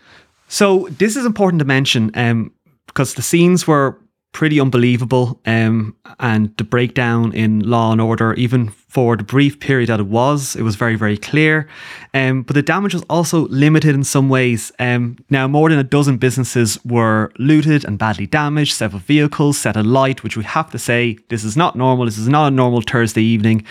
So 0.49 0.89
this 0.91 1.17
is 1.17 1.25
important 1.25 1.61
to 1.61 1.65
mention 1.65 2.11
um, 2.15 2.53
because 2.87 3.15
the 3.15 3.23
scenes 3.23 3.67
were 3.67 3.97
pretty 4.33 4.61
unbelievable. 4.61 5.41
Um, 5.47 5.97
and 6.19 6.57
the 6.57 6.65
breakdown 6.65 7.33
in 7.33 7.61
law 7.61 7.93
and 7.93 8.01
order, 8.01 8.35
even 8.35 8.69
for 8.69 9.17
the 9.17 9.25
brief 9.25 9.61
period 9.61 9.89
that 9.89 10.01
it 10.01 10.07
was, 10.07 10.57
it 10.57 10.63
was 10.63 10.77
very, 10.77 10.97
very 10.97 11.17
clear. 11.17 11.69
Um, 12.15 12.43
but 12.43 12.55
the 12.55 12.63
damage 12.63 12.95
was 12.95 13.05
also 13.11 13.49
limited 13.49 13.95
in 13.95 14.05
some 14.05 14.29
ways. 14.29 14.73
Um, 14.79 15.17
now, 15.31 15.49
more 15.49 15.69
than 15.69 15.79
a 15.79 15.85
dozen 15.85 16.17
businesses 16.19 16.79
were 16.85 17.33
looted 17.39 17.85
and 17.85 17.99
badly 17.99 18.27
damaged, 18.27 18.75
several 18.75 19.01
vehicles 19.01 19.59
set 19.59 19.77
alight, 19.77 20.23
which 20.23 20.37
we 20.37 20.45
have 20.45 20.71
to 20.71 20.79
say, 20.79 21.19
this 21.29 21.45
is 21.45 21.57
not 21.57 21.77
normal. 21.77 22.05
This 22.05 22.19
is 22.19 22.29
not 22.29 22.49
a 22.49 22.51
normal 22.51 22.83
Thursday 22.83 23.23
evening. 23.23 23.65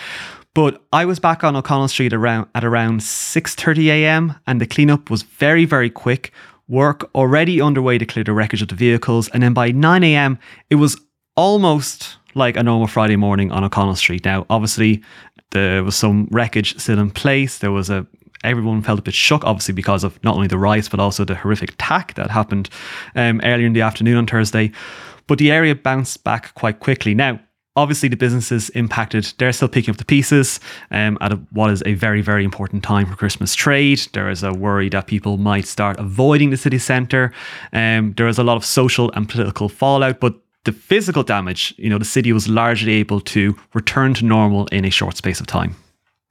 But 0.55 0.81
I 0.91 1.05
was 1.05 1.19
back 1.19 1.43
on 1.43 1.55
O'Connell 1.55 1.87
Street 1.87 2.11
around 2.11 2.47
at 2.55 2.65
around 2.65 3.01
6:30 3.01 3.85
a.m. 3.87 4.35
and 4.47 4.59
the 4.59 4.65
cleanup 4.65 5.09
was 5.09 5.21
very 5.21 5.63
very 5.63 5.91
quick 5.91 6.33
work 6.69 7.09
already 7.15 7.59
underway 7.59 7.97
to 7.97 8.05
clear 8.05 8.23
the 8.23 8.31
wreckage 8.31 8.61
of 8.61 8.69
the 8.69 8.75
vehicles. 8.75 9.27
And 9.29 9.43
then 9.43 9.53
by 9.53 9.71
9 9.71 10.03
a.m., 10.03 10.39
it 10.69 10.75
was 10.75 10.99
almost 11.35 12.17
like 12.35 12.55
a 12.55 12.63
normal 12.63 12.87
Friday 12.87 13.15
morning 13.15 13.51
on 13.51 13.63
O'Connell 13.63 13.95
Street. 13.95 14.23
Now, 14.23 14.45
obviously, 14.49 15.03
there 15.51 15.83
was 15.83 15.95
some 15.95 16.27
wreckage 16.31 16.77
still 16.79 16.99
in 16.99 17.09
place. 17.09 17.57
There 17.57 17.71
was 17.71 17.89
a 17.89 18.05
everyone 18.43 18.81
felt 18.81 18.99
a 18.99 19.01
bit 19.01 19.13
shook, 19.13 19.43
obviously, 19.43 19.73
because 19.73 20.03
of 20.03 20.23
not 20.23 20.35
only 20.35 20.47
the 20.47 20.57
riots 20.57 20.87
but 20.87 20.99
also 20.99 21.25
the 21.25 21.35
horrific 21.35 21.73
attack 21.73 22.13
that 22.13 22.31
happened 22.31 22.69
um, 23.15 23.41
earlier 23.43 23.67
in 23.67 23.73
the 23.73 23.81
afternoon 23.81 24.15
on 24.15 24.27
Thursday. 24.27 24.71
But 25.27 25.39
the 25.39 25.51
area 25.51 25.75
bounced 25.75 26.23
back 26.23 26.53
quite 26.53 26.79
quickly. 26.79 27.13
Now, 27.13 27.39
Obviously, 27.79 28.09
the 28.09 28.17
businesses 28.17 28.69
impacted, 28.71 29.33
they're 29.37 29.53
still 29.53 29.69
picking 29.69 29.93
up 29.93 29.97
the 29.97 30.03
pieces 30.03 30.59
um, 30.91 31.17
at 31.21 31.31
a, 31.31 31.37
what 31.51 31.69
is 31.69 31.81
a 31.85 31.93
very, 31.93 32.21
very 32.21 32.43
important 32.43 32.83
time 32.83 33.05
for 33.05 33.15
Christmas 33.15 33.55
trade. 33.55 33.99
There 34.11 34.29
is 34.29 34.43
a 34.43 34.51
worry 34.51 34.89
that 34.89 35.07
people 35.07 35.37
might 35.37 35.65
start 35.65 35.97
avoiding 35.97 36.49
the 36.49 36.57
city 36.57 36.77
centre. 36.77 37.31
Um, 37.71 38.13
there 38.17 38.27
is 38.27 38.37
a 38.37 38.43
lot 38.43 38.57
of 38.57 38.65
social 38.65 39.11
and 39.13 39.29
political 39.29 39.69
fallout, 39.69 40.19
but 40.19 40.35
the 40.65 40.73
physical 40.73 41.23
damage, 41.23 41.73
you 41.77 41.89
know, 41.89 41.97
the 41.97 42.03
city 42.03 42.33
was 42.33 42.49
largely 42.49 42.91
able 42.95 43.21
to 43.21 43.55
return 43.73 44.13
to 44.15 44.25
normal 44.25 44.67
in 44.67 44.83
a 44.83 44.89
short 44.89 45.15
space 45.15 45.39
of 45.39 45.47
time. 45.47 45.73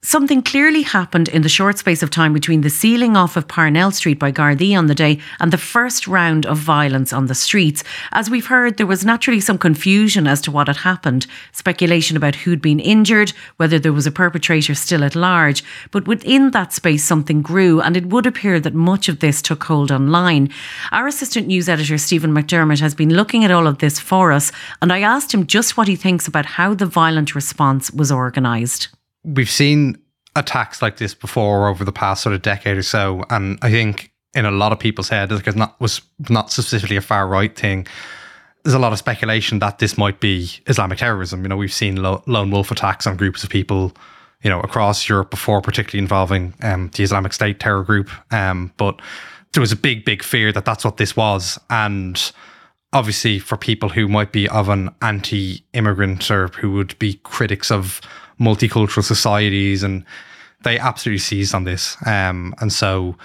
Something 0.01 0.41
clearly 0.41 0.83
happened 0.83 1.27
in 1.27 1.41
the 1.41 1.49
short 1.49 1.77
space 1.77 2.01
of 2.01 2.09
time 2.09 2.31
between 2.31 2.61
the 2.61 2.69
sealing 2.69 3.17
off 3.17 3.35
of 3.35 3.49
Parnell 3.49 3.91
Street 3.91 4.17
by 4.17 4.31
Gardaí 4.31 4.75
on 4.75 4.87
the 4.87 4.95
day 4.95 5.19
and 5.41 5.51
the 5.51 5.57
first 5.57 6.07
round 6.07 6.45
of 6.45 6.57
violence 6.57 7.11
on 7.11 7.25
the 7.25 7.35
streets. 7.35 7.83
As 8.13 8.29
we've 8.29 8.45
heard, 8.45 8.77
there 8.77 8.87
was 8.87 9.03
naturally 9.03 9.41
some 9.41 9.57
confusion 9.57 10.25
as 10.25 10.39
to 10.41 10.51
what 10.51 10.67
had 10.67 10.77
happened, 10.77 11.27
speculation 11.51 12.15
about 12.15 12.35
who'd 12.35 12.61
been 12.61 12.79
injured, 12.79 13.33
whether 13.57 13.77
there 13.77 13.91
was 13.91 14.07
a 14.07 14.11
perpetrator 14.11 14.73
still 14.73 15.03
at 15.03 15.17
large. 15.17 15.65
But 15.91 16.07
within 16.07 16.51
that 16.51 16.71
space, 16.71 17.03
something 17.03 17.41
grew, 17.41 17.81
and 17.81 17.97
it 17.97 18.05
would 18.05 18.25
appear 18.25 18.61
that 18.61 18.73
much 18.73 19.09
of 19.09 19.19
this 19.19 19.41
took 19.41 19.65
hold 19.65 19.91
online. 19.91 20.49
Our 20.93 21.07
assistant 21.07 21.47
news 21.47 21.67
editor, 21.67 21.97
Stephen 21.97 22.31
McDermott, 22.31 22.79
has 22.79 22.95
been 22.95 23.13
looking 23.13 23.43
at 23.43 23.51
all 23.51 23.67
of 23.67 23.79
this 23.79 23.99
for 23.99 24.31
us, 24.31 24.53
and 24.81 24.93
I 24.93 25.01
asked 25.01 25.33
him 25.33 25.45
just 25.45 25.75
what 25.75 25.89
he 25.89 25.97
thinks 25.97 26.25
about 26.25 26.45
how 26.45 26.73
the 26.73 26.85
violent 26.85 27.35
response 27.35 27.91
was 27.91 28.13
organised 28.13 28.87
we've 29.23 29.49
seen 29.49 30.01
attacks 30.35 30.81
like 30.81 30.97
this 30.97 31.13
before 31.13 31.67
over 31.67 31.83
the 31.83 31.91
past 31.91 32.23
sort 32.23 32.35
of 32.35 32.41
decade 32.41 32.77
or 32.77 32.83
so, 32.83 33.23
and 33.29 33.57
I 33.61 33.69
think 33.69 34.11
in 34.33 34.45
a 34.45 34.51
lot 34.51 34.71
of 34.71 34.79
people's 34.79 35.09
head, 35.09 35.31
it 35.31 35.55
not 35.55 35.79
was 35.79 36.01
not 36.29 36.51
specifically 36.51 36.95
a 36.95 37.01
far 37.01 37.27
right 37.27 37.55
thing. 37.55 37.87
There's 38.63 38.75
a 38.75 38.79
lot 38.79 38.91
of 38.91 38.99
speculation 38.99 39.59
that 39.59 39.79
this 39.79 39.97
might 39.97 40.19
be 40.19 40.49
Islamic 40.67 40.99
terrorism. 40.99 41.43
You 41.43 41.49
know, 41.49 41.57
we've 41.57 41.73
seen 41.73 42.01
lo- 42.01 42.23
lone 42.27 42.51
wolf 42.51 42.71
attacks 42.71 43.07
on 43.07 43.17
groups 43.17 43.43
of 43.43 43.49
people, 43.49 43.93
you 44.43 44.49
know, 44.49 44.59
across 44.59 45.07
Europe 45.09 45.31
before, 45.31 45.61
particularly 45.61 46.03
involving 46.03 46.53
um, 46.61 46.91
the 46.93 47.03
Islamic 47.03 47.33
State 47.33 47.59
terror 47.59 47.83
group. 47.83 48.09
Um, 48.31 48.71
but 48.77 49.01
there 49.53 49.61
was 49.61 49.71
a 49.71 49.77
big, 49.77 50.05
big 50.05 50.21
fear 50.21 50.51
that 50.51 50.65
that's 50.65 50.85
what 50.85 50.97
this 50.97 51.15
was, 51.15 51.57
and 51.69 52.31
obviously 52.93 53.39
for 53.39 53.57
people 53.57 53.89
who 53.89 54.07
might 54.07 54.31
be 54.31 54.47
of 54.49 54.69
an 54.69 54.89
anti-immigrant 55.01 56.29
or 56.31 56.47
who 56.49 56.71
would 56.71 56.97
be 56.99 57.15
critics 57.23 57.71
of 57.71 58.01
multicultural 58.39 59.03
societies, 59.03 59.83
and 59.83 60.05
they 60.63 60.77
absolutely 60.79 61.19
seized 61.19 61.53
on 61.55 61.63
this. 61.63 61.97
Um, 62.05 62.53
and 62.59 62.71
so 62.71 63.15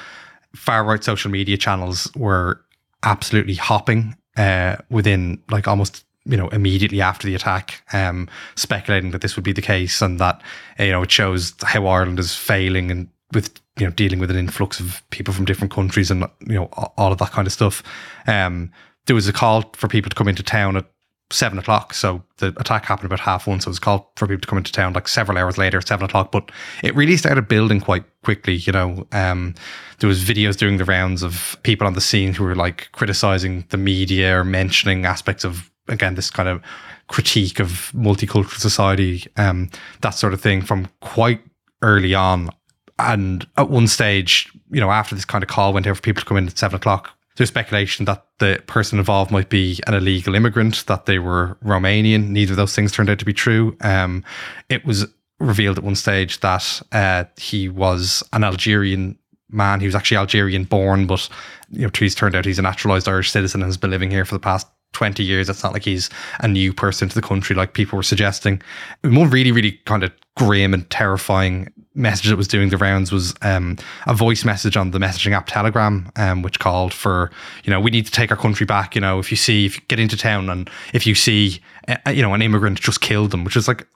far 0.54 0.84
right 0.84 1.02
social 1.02 1.30
media 1.30 1.56
channels 1.56 2.10
were 2.14 2.60
absolutely 3.02 3.54
hopping 3.54 4.16
uh, 4.36 4.76
within 4.90 5.42
like 5.50 5.68
almost 5.68 6.04
you 6.26 6.36
know 6.36 6.48
immediately 6.48 7.00
after 7.00 7.26
the 7.26 7.34
attack, 7.34 7.82
um, 7.92 8.28
speculating 8.56 9.10
that 9.10 9.20
this 9.20 9.36
would 9.36 9.44
be 9.44 9.52
the 9.52 9.62
case 9.62 10.00
and 10.00 10.18
that 10.18 10.40
you 10.78 10.90
know 10.90 11.02
it 11.02 11.10
shows 11.10 11.54
how 11.62 11.86
Ireland 11.86 12.18
is 12.18 12.34
failing 12.34 12.90
and 12.90 13.08
with 13.32 13.60
you 13.78 13.86
know 13.86 13.92
dealing 13.92 14.18
with 14.18 14.30
an 14.30 14.36
influx 14.36 14.80
of 14.80 15.02
people 15.10 15.34
from 15.34 15.44
different 15.44 15.72
countries 15.72 16.10
and 16.10 16.24
you 16.46 16.54
know 16.54 16.66
all 16.96 17.12
of 17.12 17.18
that 17.18 17.32
kind 17.32 17.46
of 17.46 17.52
stuff. 17.52 17.82
Um, 18.26 18.72
there 19.06 19.14
was 19.14 19.28
a 19.28 19.32
call 19.32 19.70
for 19.74 19.86
people 19.88 20.08
to 20.08 20.16
come 20.16 20.28
into 20.28 20.42
town 20.42 20.76
at 20.76 20.86
seven 21.30 21.58
o'clock. 21.58 21.94
So 21.94 22.22
the 22.38 22.48
attack 22.58 22.84
happened 22.84 23.06
about 23.06 23.20
half 23.20 23.46
one. 23.46 23.60
So 23.60 23.68
it 23.68 23.70
was 23.70 23.78
called 23.78 24.04
for 24.16 24.26
people 24.26 24.42
to 24.42 24.46
come 24.46 24.58
into 24.58 24.72
town 24.72 24.92
like 24.92 25.08
several 25.08 25.38
hours 25.38 25.58
later, 25.58 25.80
seven 25.80 26.04
o'clock. 26.04 26.30
But 26.30 26.50
it 26.82 26.94
really 26.94 27.16
started 27.16 27.48
building 27.48 27.80
quite 27.80 28.04
quickly. 28.22 28.54
You 28.54 28.72
know, 28.72 29.06
um, 29.12 29.54
there 29.98 30.08
was 30.08 30.24
videos 30.24 30.56
doing 30.56 30.76
the 30.76 30.84
rounds 30.84 31.22
of 31.22 31.56
people 31.62 31.86
on 31.86 31.94
the 31.94 32.00
scene 32.00 32.34
who 32.34 32.44
were 32.44 32.54
like 32.54 32.88
criticizing 32.92 33.64
the 33.70 33.76
media 33.76 34.38
or 34.38 34.44
mentioning 34.44 35.06
aspects 35.06 35.44
of 35.44 35.70
again 35.88 36.14
this 36.14 36.30
kind 36.30 36.48
of 36.48 36.62
critique 37.08 37.60
of 37.60 37.90
multicultural 37.94 38.58
society, 38.58 39.24
um, 39.36 39.70
that 40.00 40.10
sort 40.10 40.32
of 40.32 40.40
thing 40.40 40.62
from 40.62 40.88
quite 41.00 41.40
early 41.82 42.14
on. 42.14 42.50
And 42.98 43.46
at 43.56 43.70
one 43.70 43.88
stage, 43.88 44.50
you 44.70 44.80
know, 44.80 44.90
after 44.90 45.14
this 45.14 45.24
kind 45.24 45.42
of 45.42 45.48
call 45.48 45.72
went 45.72 45.86
out 45.86 45.96
for 45.96 46.02
people 46.02 46.20
to 46.20 46.26
come 46.26 46.36
in 46.36 46.46
at 46.46 46.56
seven 46.56 46.76
o'clock, 46.76 47.10
there's 47.36 47.48
speculation 47.48 48.04
that 48.04 48.26
the 48.38 48.62
person 48.66 48.98
involved 48.98 49.30
might 49.30 49.48
be 49.48 49.80
an 49.86 49.94
illegal 49.94 50.34
immigrant, 50.34 50.86
that 50.86 51.06
they 51.06 51.18
were 51.18 51.56
Romanian. 51.64 52.28
Neither 52.28 52.52
of 52.52 52.56
those 52.56 52.74
things 52.74 52.92
turned 52.92 53.10
out 53.10 53.18
to 53.18 53.24
be 53.24 53.32
true. 53.32 53.76
Um, 53.80 54.24
it 54.68 54.84
was 54.84 55.06
revealed 55.40 55.78
at 55.78 55.84
one 55.84 55.96
stage 55.96 56.40
that 56.40 56.80
uh, 56.92 57.24
he 57.36 57.68
was 57.68 58.22
an 58.32 58.44
Algerian 58.44 59.18
man. 59.50 59.80
He 59.80 59.86
was 59.86 59.94
actually 59.94 60.18
Algerian 60.18 60.64
born, 60.64 61.06
but 61.06 61.28
you 61.70 61.82
know, 61.82 61.90
he's 61.96 62.14
turned 62.14 62.34
out 62.34 62.44
he's 62.44 62.58
a 62.58 62.62
naturalized 62.62 63.08
Irish 63.08 63.30
citizen 63.30 63.62
and 63.62 63.68
has 63.68 63.76
been 63.76 63.90
living 63.90 64.10
here 64.10 64.24
for 64.24 64.34
the 64.34 64.40
past 64.40 64.68
20 64.92 65.24
years. 65.24 65.48
It's 65.48 65.64
not 65.64 65.72
like 65.72 65.84
he's 65.84 66.10
a 66.40 66.48
new 66.48 66.72
person 66.72 67.08
to 67.08 67.14
the 67.14 67.22
country 67.22 67.56
like 67.56 67.74
people 67.74 67.96
were 67.96 68.04
suggesting. 68.04 68.62
one 69.02 69.30
really, 69.30 69.50
really 69.50 69.72
kind 69.86 70.04
of 70.04 70.12
grim 70.36 70.72
and 70.72 70.88
terrifying 70.88 71.72
message 71.94 72.28
that 72.28 72.36
was 72.36 72.48
doing 72.48 72.70
the 72.70 72.76
rounds 72.76 73.12
was 73.12 73.34
um, 73.42 73.76
a 74.06 74.14
voice 74.14 74.44
message 74.44 74.76
on 74.76 74.90
the 74.90 74.98
messaging 74.98 75.32
app 75.32 75.46
Telegram, 75.46 76.10
um, 76.16 76.42
which 76.42 76.58
called 76.58 76.92
for, 76.92 77.30
you 77.62 77.70
know, 77.70 77.80
we 77.80 77.90
need 77.90 78.06
to 78.06 78.12
take 78.12 78.30
our 78.30 78.36
country 78.36 78.66
back. 78.66 78.94
You 78.94 79.00
know, 79.00 79.18
if 79.18 79.30
you 79.30 79.36
see, 79.36 79.66
if 79.66 79.76
you 79.76 79.82
get 79.88 80.00
into 80.00 80.16
town 80.16 80.50
and 80.50 80.68
if 80.92 81.06
you 81.06 81.14
see, 81.14 81.60
uh, 81.88 82.10
you 82.10 82.22
know, 82.22 82.34
an 82.34 82.42
immigrant, 82.42 82.80
just 82.80 83.00
kill 83.00 83.28
them, 83.28 83.44
which 83.44 83.56
is 83.56 83.68
like 83.68 83.86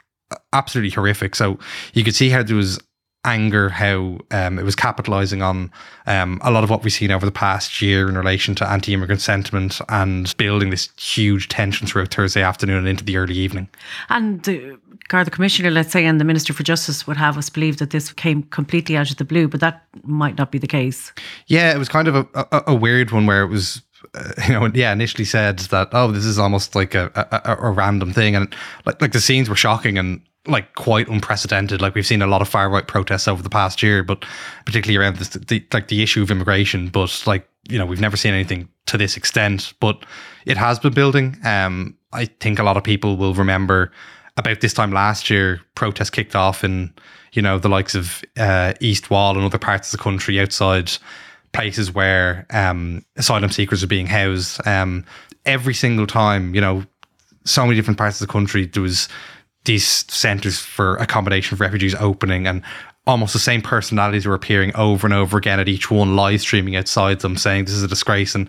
absolutely 0.53 0.91
horrific. 0.91 1.35
So 1.35 1.59
you 1.95 2.05
could 2.05 2.15
see 2.15 2.31
how 2.31 2.43
there 2.43 2.57
was 2.57 2.79
anger, 3.25 3.69
how 3.69 4.19
um, 4.31 4.59
it 4.59 4.65
was 4.65 4.77
capitalizing 4.77 5.43
on 5.43 5.71
um, 6.07 6.41
a 6.43 6.51
lot 6.51 6.65
of 6.65 6.71
what 6.71 6.83
we've 6.83 6.93
seen 6.93 7.11
over 7.11 7.27
the 7.27 7.33
past 7.33 7.83
year 7.83 8.09
in 8.09 8.17
relation 8.17 8.55
to 8.57 8.69
anti 8.69 8.95
immigrant 8.95 9.21
sentiment 9.21 9.81
and 9.89 10.35
building 10.37 10.71
this 10.71 10.89
huge 10.99 11.49
tension 11.49 11.87
throughout 11.87 12.15
Thursday 12.15 12.43
afternoon 12.43 12.79
and 12.79 12.89
into 12.89 13.05
the 13.05 13.17
early 13.17 13.35
evening. 13.35 13.69
And 14.09 14.43
the 15.09 15.13
Garda 15.13 15.31
Commissioner, 15.31 15.71
let's 15.71 15.91
say, 15.91 16.05
and 16.05 16.21
the 16.21 16.25
Minister 16.25 16.53
for 16.53 16.63
Justice 16.63 17.07
would 17.07 17.17
have 17.17 17.39
us 17.39 17.49
believe 17.49 17.79
that 17.79 17.91
this 17.91 18.13
came 18.13 18.43
completely 18.45 18.97
out 18.97 19.11
of 19.11 19.17
the 19.17 19.25
blue, 19.25 19.49
but 19.49 19.61
that 19.61 19.87
might 20.05 20.37
not 20.37 20.53
be 20.53 20.59
the 20.59 20.67
case. 20.67 21.13
Yeah, 21.47 21.75
it 21.75 21.79
was 21.79 21.89
kind 21.89 22.09
of 22.09 22.15
a, 22.15 22.29
a, 22.35 22.63
a 22.69 22.75
weird 22.75 23.11
one 23.11 23.27
where 23.27 23.43
it 23.43 23.49
was 23.49 23.83
uh, 24.15 24.33
you 24.47 24.53
know, 24.53 24.71
yeah, 24.75 24.93
initially 24.93 25.25
said 25.25 25.59
that 25.59 25.89
oh, 25.93 26.13
this 26.13 26.25
is 26.25 26.39
almost 26.39 26.75
like 26.75 26.95
a, 26.95 27.11
a, 27.15 27.69
a 27.69 27.71
random 27.71 28.13
thing, 28.13 28.37
and 28.37 28.55
like 28.85 29.01
like 29.01 29.13
the 29.13 29.21
scenes 29.21 29.49
were 29.49 29.57
shocking 29.57 29.99
and 29.99 30.21
like 30.47 30.75
quite 30.75 31.09
unprecedented. 31.09 31.81
Like 31.81 31.95
we've 31.95 32.07
seen 32.07 32.23
a 32.23 32.27
lot 32.27 32.43
of 32.43 32.49
far 32.49 32.69
right 32.71 32.87
protests 32.87 33.27
over 33.27 33.43
the 33.43 33.51
past 33.51 33.83
year, 33.83 34.03
but 34.03 34.25
particularly 34.65 34.97
around 34.97 35.17
this, 35.17 35.31
the, 35.31 35.65
like 35.73 35.89
the 35.89 36.03
issue 36.03 36.23
of 36.23 36.31
immigration. 36.31 36.89
But 36.89 37.25
like 37.27 37.49
you 37.69 37.79
know, 37.79 37.87
we've 37.87 38.01
never 38.01 38.17
seen 38.17 38.35
anything 38.35 38.69
to 38.87 38.99
this 38.99 39.17
extent. 39.17 39.73
But 39.81 40.05
it 40.47 40.57
has 40.57 40.79
been 40.79 40.95
building. 40.95 41.37
Um, 41.45 41.97
I 42.13 42.27
think 42.27 42.59
a 42.59 42.63
lot 42.63 42.77
of 42.77 42.85
people 42.85 43.17
will 43.17 43.35
remember 43.35 43.91
about 44.39 44.61
this 44.61 44.73
time 44.73 44.93
last 44.93 45.29
year, 45.29 45.61
protests 45.75 46.11
kicked 46.11 46.37
off 46.37 46.65
in 46.65 46.93
you 47.33 47.43
know 47.43 47.59
the 47.59 47.69
likes 47.69 47.95
of 47.95 48.25
uh, 48.39 48.73
East 48.81 49.11
Wall 49.11 49.37
and 49.37 49.45
other 49.45 49.59
parts 49.59 49.93
of 49.93 49.99
the 49.99 50.03
country 50.03 50.41
outside 50.41 50.91
places 51.53 51.93
where 51.93 52.47
um, 52.51 53.05
asylum 53.17 53.51
seekers 53.51 53.83
are 53.83 53.89
being 53.89 54.07
housed. 54.07 54.67
Um, 54.67 55.05
every 55.45 55.75
single 55.75 56.07
time, 56.07 56.55
you 56.55 56.61
know, 56.61 56.85
so 57.45 57.65
many 57.65 57.77
different 57.77 57.99
parts 57.99 58.21
of 58.21 58.27
the 58.27 58.33
country, 58.33 58.67
there 58.67 58.83
was 58.83 59.09
these 59.65 59.87
centers 59.87 60.61
for 60.61 60.97
accommodation 60.97 61.57
for 61.57 61.65
refugees 61.65 61.95
opening 61.97 62.47
and 62.47 62.63
almost 63.07 63.33
the 63.33 63.39
same 63.39 63.63
personalities 63.63 64.27
were 64.27 64.35
appearing 64.35 64.75
over 64.77 65.07
and 65.07 65.15
over 65.15 65.37
again 65.39 65.59
at 65.59 65.69
each 65.69 65.91
one 65.91 66.15
live 66.15 66.41
streaming 66.41 66.77
outside 66.77 67.21
them 67.21 67.37
saying 67.37 67.65
this 67.65 67.75
is 67.75 67.83
a 67.83 67.89
disgrace 67.89 68.35
and 68.35 68.49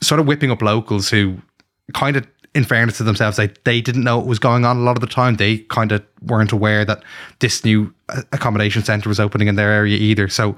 sort 0.00 0.20
of 0.20 0.26
whipping 0.26 0.50
up 0.50 0.62
locals 0.62 1.08
who 1.08 1.36
kind 1.92 2.16
of 2.16 2.26
in 2.54 2.64
fairness 2.64 2.98
to 2.98 3.02
themselves, 3.02 3.36
they, 3.36 3.48
they 3.64 3.80
didn't 3.80 4.04
know 4.04 4.18
what 4.18 4.26
was 4.26 4.38
going 4.38 4.64
on 4.64 4.76
a 4.76 4.80
lot 4.80 4.96
of 4.96 5.00
the 5.00 5.06
time. 5.06 5.36
They 5.36 5.58
kind 5.58 5.90
of 5.92 6.04
weren't 6.22 6.52
aware 6.52 6.84
that 6.84 7.02
this 7.40 7.64
new 7.64 7.92
uh, 8.08 8.22
accommodation 8.32 8.82
centre 8.82 9.08
was 9.08 9.18
opening 9.18 9.48
in 9.48 9.56
their 9.56 9.72
area 9.72 9.96
either. 9.96 10.28
So 10.28 10.56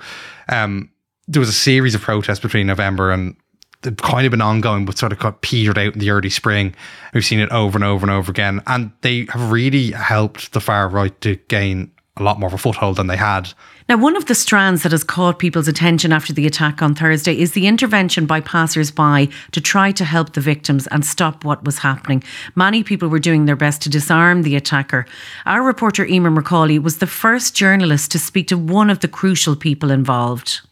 um, 0.49 0.91
there 1.27 1.41
was 1.41 1.49
a 1.49 1.55
series 1.55 1.95
of 1.95 2.03
protests 2.03 2.41
between 2.41 2.67
November 2.67 3.11
and 3.11 3.35
they've 3.83 3.97
kind 3.97 4.27
of 4.27 4.31
been 4.31 4.43
ongoing, 4.43 4.85
but 4.85 4.99
sort 4.99 5.13
of 5.13 5.19
got 5.19 5.41
petered 5.41 5.79
out 5.79 5.95
in 5.95 5.99
the 5.99 6.11
early 6.11 6.31
spring. 6.31 6.75
We've 7.15 7.25
seen 7.25 7.41
it 7.41 7.51
over 7.51 7.79
and 7.79 7.85
over 7.85 8.05
and 8.05 8.11
over 8.11 8.31
again. 8.31 8.61
And 8.67 8.93
they 9.01 9.27
have 9.31 9.51
really 9.51 9.93
helped 9.93 10.53
the 10.53 10.61
far 10.61 10.89
right 10.89 11.19
to 11.23 11.37
gain 11.49 11.93
a 12.19 12.23
lot 12.23 12.41
more 12.41 12.47
of 12.47 12.55
a 12.55 12.59
foothold 12.59 12.97
than 12.97 13.09
they 13.09 13.17
had. 13.17 13.53
Now, 13.89 13.99
one 13.99 14.17
of 14.17 14.27
the 14.27 14.35
strands 14.35 14.83
that 14.83 14.93
has 14.93 15.05
caught 15.05 15.39
people's 15.39 15.69
attention 15.69 16.13
after 16.13 16.33
the 16.33 16.47
attack 16.47 16.81
on 16.81 16.95
Thursday 16.95 17.39
is 17.39 17.53
the 17.53 17.67
intervention 17.67 18.27
by 18.27 18.41
passers 18.41 18.91
by 18.91 19.29
to 19.53 19.61
try 19.61 19.93
to 19.93 20.05
help 20.05 20.33
the 20.33 20.41
victims 20.41 20.87
and 20.89 21.05
stop 21.05 21.45
what 21.45 21.65
was 21.65 21.79
happening. 21.79 22.23
Many 22.55 22.83
people 22.83 23.09
were 23.09 23.19
doing 23.19 23.45
their 23.45 23.55
best 23.55 23.83
to 23.83 23.91
disarm 23.91 24.43
the 24.43 24.57
attacker. 24.57 25.07
Our 25.45 25.63
reporter, 25.63 26.07
Emer 26.07 26.31
McCauley, 26.31 26.83
was 26.83 26.99
the 26.99 27.07
first 27.07 27.55
journalist 27.55 28.11
to 28.13 28.19
speak 28.19 28.49
to 28.49 28.59
one 28.59 28.91
of 28.91 29.01
the 29.01 29.09
crucial 29.09 29.55
people 29.55 29.91
involved. 29.91 30.63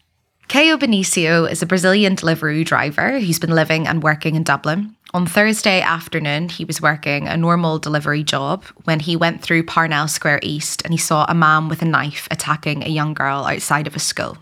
Caio 0.47 0.77
Benicio 0.77 1.49
is 1.49 1.63
a 1.63 1.65
Brazilian 1.65 2.15
Deliveroo 2.15 2.65
driver 2.65 3.19
who's 3.19 3.39
been 3.39 3.55
living 3.55 3.87
and 3.87 4.03
working 4.03 4.35
in 4.35 4.43
Dublin. 4.43 4.95
On 5.15 5.25
Thursday 5.25 5.79
afternoon, 5.79 6.49
he 6.49 6.65
was 6.65 6.81
working 6.81 7.25
a 7.25 7.37
normal 7.37 7.79
delivery 7.79 8.21
job 8.21 8.65
when 8.83 8.99
he 8.99 9.15
went 9.15 9.41
through 9.41 9.63
Parnell 9.63 10.09
Square 10.09 10.41
East 10.43 10.81
and 10.83 10.93
he 10.93 10.97
saw 10.97 11.23
a 11.29 11.33
man 11.33 11.69
with 11.69 11.81
a 11.81 11.85
knife 11.85 12.27
attacking 12.31 12.83
a 12.83 12.89
young 12.89 13.13
girl 13.13 13.45
outside 13.45 13.87
of 13.87 13.95
a 13.95 13.99
school. 13.99 14.37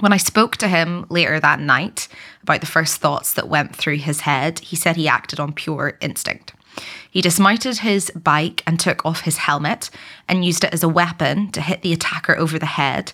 When 0.00 0.12
I 0.12 0.16
spoke 0.16 0.56
to 0.56 0.66
him 0.66 1.06
later 1.08 1.38
that 1.38 1.60
night 1.60 2.08
about 2.42 2.62
the 2.62 2.66
first 2.66 2.96
thoughts 2.96 3.34
that 3.34 3.48
went 3.48 3.76
through 3.76 3.98
his 3.98 4.22
head, 4.22 4.58
he 4.58 4.74
said 4.74 4.96
he 4.96 5.06
acted 5.06 5.38
on 5.38 5.52
pure 5.52 5.96
instinct. 6.00 6.52
He 7.08 7.20
dismounted 7.20 7.78
his 7.78 8.10
bike 8.10 8.64
and 8.66 8.80
took 8.80 9.06
off 9.06 9.20
his 9.20 9.36
helmet 9.36 9.88
and 10.28 10.44
used 10.44 10.64
it 10.64 10.74
as 10.74 10.82
a 10.82 10.88
weapon 10.88 11.52
to 11.52 11.60
hit 11.60 11.82
the 11.82 11.92
attacker 11.92 12.36
over 12.36 12.58
the 12.58 12.66
head 12.66 13.12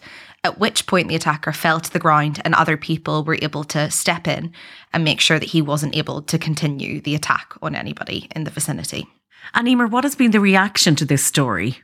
at 0.49 0.59
which 0.59 0.87
point 0.87 1.09
the 1.09 1.15
attacker 1.15 1.53
fell 1.53 1.79
to 1.79 1.93
the 1.93 1.99
ground 1.99 2.41
and 2.43 2.55
other 2.55 2.79
people 2.79 3.23
were 3.23 3.39
able 3.43 3.65
to 3.65 3.91
step 3.91 4.27
in 4.27 4.51
and 4.95 5.05
make 5.05 5.21
sure 5.21 5.39
that 5.39 5.51
he 5.51 5.61
wasn't 5.61 5.95
able 5.95 6.23
to 6.23 6.39
continue 6.39 7.03
the 7.03 7.15
attack 7.15 7.53
on 7.61 7.75
anybody 7.75 8.29
in 8.35 8.45
the 8.45 8.51
vicinity. 8.51 9.07
And 9.53 9.69
Emer, 9.69 9.87
what 9.87 10.05
has 10.05 10.17
been 10.17 10.31
the 10.31 10.41
reaction 10.41 10.97
to 10.97 11.05
this 11.05 11.23
story? 11.23 11.77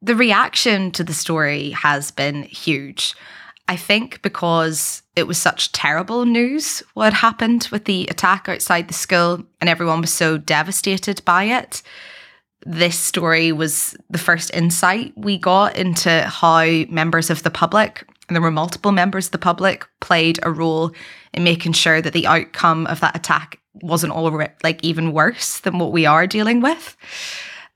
The 0.00 0.14
reaction 0.14 0.92
to 0.92 1.02
the 1.02 1.12
story 1.12 1.70
has 1.70 2.12
been 2.12 2.44
huge. 2.44 3.14
I 3.66 3.74
think 3.74 4.22
because 4.22 5.02
it 5.16 5.26
was 5.26 5.36
such 5.36 5.72
terrible 5.72 6.24
news 6.24 6.84
what 6.94 7.12
happened 7.12 7.68
with 7.72 7.86
the 7.86 8.06
attack 8.06 8.48
outside 8.48 8.86
the 8.86 8.94
school, 8.94 9.44
and 9.60 9.68
everyone 9.68 10.00
was 10.00 10.12
so 10.12 10.38
devastated 10.38 11.20
by 11.24 11.44
it 11.44 11.82
this 12.64 12.98
story 12.98 13.52
was 13.52 13.96
the 14.10 14.18
first 14.18 14.50
insight 14.54 15.12
we 15.16 15.38
got 15.38 15.76
into 15.76 16.22
how 16.22 16.64
members 16.88 17.30
of 17.30 17.42
the 17.42 17.50
public, 17.50 18.04
and 18.28 18.34
there 18.34 18.42
were 18.42 18.50
multiple 18.50 18.92
members 18.92 19.26
of 19.26 19.32
the 19.32 19.38
public, 19.38 19.86
played 20.00 20.38
a 20.42 20.50
role 20.50 20.92
in 21.32 21.44
making 21.44 21.72
sure 21.72 22.00
that 22.00 22.12
the 22.12 22.26
outcome 22.26 22.86
of 22.86 23.00
that 23.00 23.16
attack 23.16 23.60
wasn't 23.82 24.12
all 24.12 24.42
like 24.62 24.82
even 24.82 25.12
worse 25.12 25.60
than 25.60 25.78
what 25.78 25.92
we 25.92 26.06
are 26.06 26.26
dealing 26.26 26.60
with. 26.60 26.96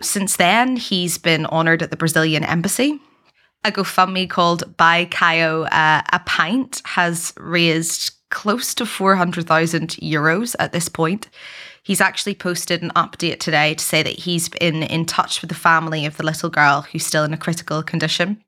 Since 0.03 0.37
then, 0.37 0.77
he's 0.77 1.19
been 1.19 1.47
honoured 1.47 1.83
at 1.83 1.91
the 1.91 1.97
Brazilian 1.97 2.43
embassy. 2.43 2.99
A 3.65 3.71
GoFundMe 3.71 4.29
called 4.29 4.77
Buy 4.79 5.05
Caio 5.05 5.65
uh, 5.65 6.03
a 6.11 6.19
Pint 6.21 6.81
has 6.87 7.35
raised 7.37 8.13
close 8.31 8.75
to 8.77 8.87
400,000 8.87 9.91
euros 10.03 10.57
at 10.59 10.73
this 10.73 10.89
point. 10.89 11.29
He's 11.83 12.01
actually 12.01 12.35
posted 12.35 12.83
an 12.83 12.91
update 12.91 13.41
today 13.41 13.75
to 13.75 13.85
say 13.85 14.03
that 14.03 14.21
he's 14.21 14.49
been 14.49 14.83
in 14.83 15.07
touch 15.07 15.41
with 15.41 15.49
the 15.49 15.55
family 15.55 16.05
of 16.05 16.17
the 16.17 16.25
little 16.25 16.51
girl 16.51 16.83
who's 16.83 17.07
still 17.07 17.25
in 17.25 17.33
a 17.33 17.39
critical 17.39 17.83
condition 17.83 18.43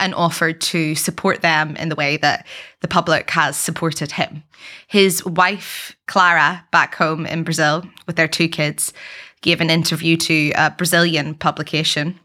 and 0.00 0.14
offered 0.14 0.60
to 0.60 0.94
support 0.94 1.40
them 1.40 1.76
in 1.76 1.88
the 1.88 1.94
way 1.94 2.16
that 2.16 2.46
the 2.80 2.88
public 2.88 3.30
has 3.30 3.56
supported 3.56 4.12
him. 4.12 4.42
His 4.88 5.24
wife, 5.24 5.96
Clara, 6.06 6.64
back 6.72 6.96
home 6.96 7.26
in 7.26 7.44
Brazil 7.44 7.84
with 8.06 8.16
their 8.16 8.28
two 8.28 8.48
kids, 8.48 8.92
gave 9.40 9.60
an 9.60 9.70
interview 9.70 10.16
to 10.16 10.50
a 10.56 10.70
Brazilian 10.70 11.34
publication 11.34 12.18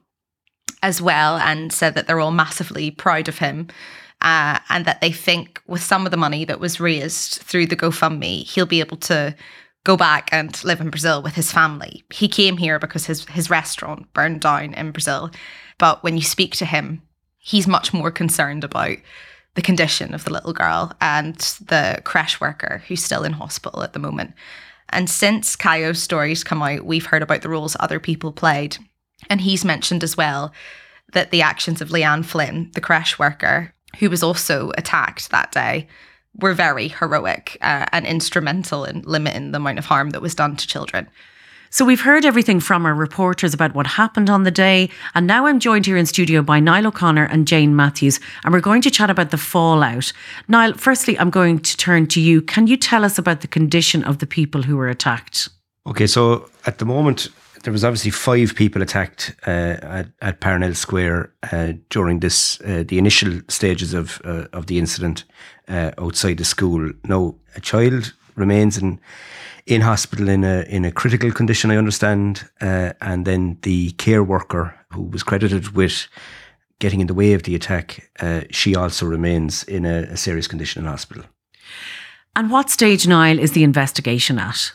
as 0.82 1.02
well 1.02 1.38
and 1.38 1.74
said 1.74 1.96
that 1.96 2.08
they're 2.08 2.20
all 2.20 2.32
massively 2.32 2.92
proud 2.92 3.28
of 3.28 3.40
him. 3.40 3.68
Uh, 4.20 4.58
and 4.70 4.86
that 4.86 5.00
they 5.00 5.12
think 5.12 5.62
with 5.68 5.84
some 5.84 6.04
of 6.04 6.10
the 6.10 6.18
money 6.18 6.44
that 6.44 6.60
was 6.60 6.80
raised 6.80 7.36
through 7.44 7.68
the 7.68 7.76
GoFundMe, 7.76 8.44
he'll 8.48 8.66
be 8.66 8.80
able 8.80 8.98
to 8.98 9.36
go 9.88 9.96
back 9.96 10.28
and 10.34 10.62
live 10.66 10.82
in 10.82 10.90
Brazil 10.90 11.22
with 11.24 11.36
his 11.36 11.50
family. 11.50 12.04
He 12.14 12.28
came 12.28 12.58
here 12.58 12.78
because 12.78 13.06
his, 13.06 13.24
his 13.28 13.50
restaurant 13.50 14.12
burned 14.12 14.42
down 14.42 14.74
in 14.74 14.92
Brazil. 14.92 15.32
But 15.78 16.04
when 16.04 16.18
you 16.18 16.24
speak 16.24 16.58
to 16.58 16.66
him, 16.66 17.02
he's 17.38 17.68
much 17.70 17.94
more 17.94 18.12
concerned 18.12 18.66
about 18.66 18.98
the 19.56 19.62
condition 19.62 20.14
of 20.14 20.26
the 20.26 20.34
little 20.34 20.52
girl 20.52 20.92
and 21.00 21.38
the 21.38 22.02
crèche 22.04 22.42
worker 22.42 22.84
who's 22.90 23.02
still 23.02 23.24
in 23.24 23.32
hospital 23.32 23.82
at 23.82 23.94
the 23.94 24.00
moment. 24.00 24.34
And 24.90 25.10
since 25.10 25.56
Caio's 25.56 26.04
stories 26.04 26.44
come 26.44 26.62
out, 26.62 26.84
we've 26.84 27.06
heard 27.06 27.24
about 27.24 27.42
the 27.42 27.50
roles 27.50 27.78
other 27.80 28.02
people 28.02 28.34
played. 28.34 28.78
And 29.30 29.40
he's 29.40 29.64
mentioned 29.64 30.04
as 30.04 30.18
well 30.18 30.52
that 31.14 31.32
the 31.32 31.42
actions 31.42 31.80
of 31.80 31.90
Leanne 31.90 32.26
Flynn, 32.26 32.72
the 32.74 32.82
crèche 32.82 33.18
worker, 33.18 33.74
who 34.00 34.10
was 34.10 34.22
also 34.22 34.74
attacked 34.78 35.30
that 35.30 35.54
day, 35.54 35.88
were 36.40 36.54
very 36.54 36.88
heroic 36.88 37.58
uh, 37.62 37.86
and 37.92 38.06
instrumental 38.06 38.86
in 38.86 39.02
limiting 39.02 39.52
the 39.52 39.58
amount 39.58 39.80
of 39.80 39.86
harm 39.86 40.12
that 40.12 40.22
was 40.22 40.36
done 40.36 40.56
to 40.56 40.68
children. 40.68 41.08
So 41.70 41.84
we've 41.84 42.02
heard 42.02 42.24
everything 42.24 42.62
from 42.62 42.86
our 42.86 42.96
reporters 42.96 43.54
about 43.54 43.76
what 43.76 43.88
happened 43.88 44.30
on 44.30 44.44
the 44.44 44.52
day, 44.52 44.90
and 45.14 45.28
now 45.28 45.48
I'm 45.48 45.60
joined 45.60 45.86
here 45.86 45.98
in 45.98 46.06
studio 46.06 46.42
by 46.42 46.62
Niall 46.62 46.88
O'Connor 46.88 47.26
and 47.26 47.46
Jane 47.46 47.76
Matthews, 47.76 48.22
and 48.44 48.54
we're 48.54 48.62
going 48.62 48.82
to 48.84 48.92
chat 48.92 49.10
about 49.10 49.32
the 49.32 49.38
fallout. 49.38 50.14
Niall, 50.48 50.74
firstly, 50.74 51.20
I'm 51.20 51.30
going 51.30 51.60
to 51.60 51.78
turn 51.78 52.08
to 52.08 52.22
you. 52.22 52.42
Can 52.42 52.68
you 52.68 52.78
tell 52.78 53.04
us 53.04 53.18
about 53.18 53.42
the 53.42 53.48
condition 53.48 54.04
of 54.06 54.20
the 54.20 54.28
people 54.28 54.64
who 54.64 54.78
were 54.78 54.88
attacked? 54.88 55.50
Okay, 55.86 56.08
so 56.08 56.50
at 56.66 56.78
the 56.78 56.86
moment, 56.86 57.30
there 57.64 57.74
was 57.74 57.84
obviously 57.84 58.12
five 58.12 58.56
people 58.56 58.82
attacked 58.82 59.36
uh, 59.46 59.78
at, 59.82 60.08
at 60.22 60.40
Parnell 60.40 60.74
Square 60.74 61.32
uh, 61.52 61.74
during 61.90 62.20
this 62.20 62.62
uh, 62.62 62.84
the 62.88 62.98
initial 62.98 63.42
stages 63.48 63.94
of 63.94 64.22
uh, 64.26 64.46
of 64.54 64.68
the 64.68 64.78
incident 64.78 65.26
uh, 65.68 65.92
outside 65.98 66.38
the 66.38 66.46
school. 66.46 66.92
Now, 67.04 67.36
a 67.56 67.62
child 67.62 68.14
remains 68.36 68.78
in 68.78 69.00
in 69.66 69.82
hospital 69.82 70.30
in 70.30 70.44
a 70.44 70.66
in 70.70 70.86
a 70.86 70.92
critical 70.92 71.32
condition, 71.32 71.72
I 71.72 71.78
understand, 71.78 72.50
and 72.60 73.26
then 73.26 73.58
the 73.62 73.92
care 73.92 74.24
worker 74.24 74.74
who 74.94 75.04
was 75.04 75.24
credited 75.24 75.76
with 75.76 76.08
getting 76.80 77.02
in 77.02 77.08
the 77.08 77.14
way 77.14 77.34
of 77.34 77.44
the 77.44 77.56
attack, 77.56 78.10
she 78.52 78.76
also 78.76 79.06
remains 79.06 79.64
in 79.64 79.86
a, 79.86 80.04
a 80.12 80.18
serious 80.18 80.48
condition 80.48 80.84
in 80.84 80.90
hospital. 80.90 81.24
And 82.36 82.52
what 82.52 82.70
stage, 82.70 83.08
Niall, 83.08 83.40
is 83.40 83.54
the 83.54 83.64
investigation 83.64 84.38
at? 84.38 84.72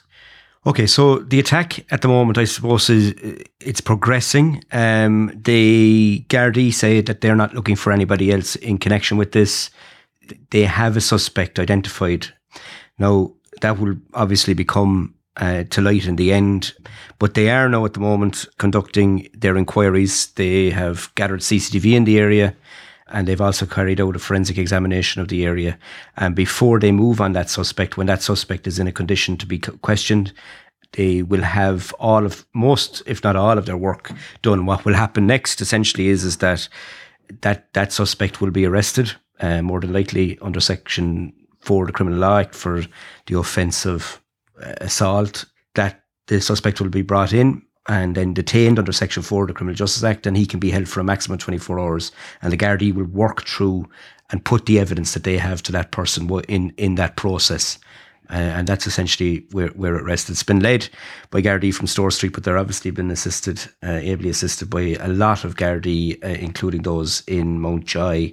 Okay, 0.64 0.86
so 0.86 1.18
the 1.18 1.40
attack 1.40 1.84
at 1.92 2.02
the 2.02 2.08
moment, 2.08 2.38
I 2.38 2.44
suppose, 2.44 2.88
is 2.88 3.14
it's 3.58 3.80
progressing. 3.80 4.62
Um, 4.70 5.32
the 5.34 6.24
Gardaí 6.28 6.72
say 6.72 7.00
that 7.00 7.20
they're 7.20 7.34
not 7.34 7.54
looking 7.54 7.74
for 7.74 7.92
anybody 7.92 8.30
else 8.30 8.54
in 8.54 8.78
connection 8.78 9.16
with 9.16 9.32
this. 9.32 9.70
They 10.50 10.62
have 10.62 10.96
a 10.96 11.00
suspect 11.00 11.58
identified. 11.58 12.28
Now 12.96 13.32
that 13.60 13.80
will 13.80 13.96
obviously 14.14 14.54
become 14.54 15.14
uh, 15.36 15.64
to 15.64 15.80
light 15.80 16.06
in 16.06 16.14
the 16.14 16.32
end, 16.32 16.74
but 17.18 17.34
they 17.34 17.50
are 17.50 17.68
now 17.68 17.84
at 17.84 17.94
the 17.94 18.00
moment 18.00 18.46
conducting 18.58 19.28
their 19.34 19.56
inquiries. 19.56 20.28
They 20.28 20.70
have 20.70 21.12
gathered 21.16 21.40
CCTV 21.40 21.94
in 21.94 22.04
the 22.04 22.20
area 22.20 22.54
and 23.12 23.28
they've 23.28 23.40
also 23.40 23.66
carried 23.66 24.00
out 24.00 24.16
a 24.16 24.18
forensic 24.18 24.58
examination 24.58 25.20
of 25.20 25.28
the 25.28 25.44
area. 25.44 25.78
And 26.16 26.34
before 26.34 26.80
they 26.80 26.92
move 26.92 27.20
on 27.20 27.34
that 27.34 27.50
suspect, 27.50 27.96
when 27.96 28.06
that 28.06 28.22
suspect 28.22 28.66
is 28.66 28.78
in 28.78 28.88
a 28.88 28.92
condition 28.92 29.36
to 29.36 29.46
be 29.46 29.58
questioned, 29.58 30.32
they 30.92 31.22
will 31.22 31.42
have 31.42 31.92
all 31.98 32.24
of 32.24 32.46
most, 32.54 33.02
if 33.06 33.22
not 33.22 33.36
all, 33.36 33.58
of 33.58 33.66
their 33.66 33.76
work 33.76 34.12
done. 34.42 34.66
What 34.66 34.84
will 34.84 34.94
happen 34.94 35.26
next, 35.26 35.60
essentially, 35.60 36.08
is 36.08 36.24
is 36.24 36.38
that 36.38 36.68
that 37.40 37.72
that 37.72 37.92
suspect 37.92 38.40
will 38.40 38.50
be 38.50 38.66
arrested, 38.66 39.12
uh, 39.40 39.62
more 39.62 39.80
than 39.80 39.92
likely 39.92 40.38
under 40.42 40.60
Section 40.60 41.32
Four 41.60 41.84
of 41.84 41.88
the 41.88 41.92
Criminal 41.92 42.18
Law 42.18 42.38
Act 42.38 42.54
for 42.54 42.82
the 43.26 43.38
offence 43.38 43.86
of 43.86 44.20
uh, 44.62 44.74
assault. 44.80 45.46
That 45.74 46.02
the 46.26 46.40
suspect 46.40 46.80
will 46.80 46.90
be 46.90 47.02
brought 47.02 47.32
in 47.32 47.62
and 47.88 48.14
then 48.14 48.32
detained 48.34 48.78
under 48.78 48.92
Section 48.92 49.22
4 49.22 49.42
of 49.42 49.48
the 49.48 49.54
Criminal 49.54 49.74
Justice 49.74 50.04
Act, 50.04 50.26
and 50.26 50.36
he 50.36 50.46
can 50.46 50.60
be 50.60 50.70
held 50.70 50.88
for 50.88 51.00
a 51.00 51.04
maximum 51.04 51.34
of 51.34 51.40
24 51.40 51.80
hours. 51.80 52.12
And 52.40 52.52
the 52.52 52.56
Gardaí 52.56 52.94
will 52.94 53.04
work 53.04 53.46
through 53.46 53.88
and 54.30 54.44
put 54.44 54.66
the 54.66 54.78
evidence 54.78 55.14
that 55.14 55.24
they 55.24 55.36
have 55.36 55.62
to 55.64 55.72
that 55.72 55.90
person 55.90 56.30
in, 56.48 56.72
in 56.76 56.94
that 56.94 57.16
process. 57.16 57.78
Uh, 58.30 58.34
and 58.34 58.66
that's 58.66 58.86
essentially 58.86 59.46
where, 59.50 59.68
where 59.68 59.96
it 59.96 60.04
rests. 60.04 60.30
It's 60.30 60.42
been 60.42 60.60
led 60.60 60.88
by 61.30 61.42
Gardaí 61.42 61.74
from 61.74 61.86
Store 61.86 62.10
Street, 62.10 62.32
but 62.32 62.44
they're 62.44 62.56
obviously 62.56 62.90
been 62.90 63.10
assisted, 63.10 63.60
uh, 63.82 64.00
ably 64.02 64.30
assisted 64.30 64.70
by 64.70 64.96
a 65.00 65.08
lot 65.08 65.44
of 65.44 65.56
Gardaí, 65.56 66.22
uh, 66.24 66.28
including 66.28 66.82
those 66.82 67.22
in 67.26 67.60
Mountjoy 67.60 68.32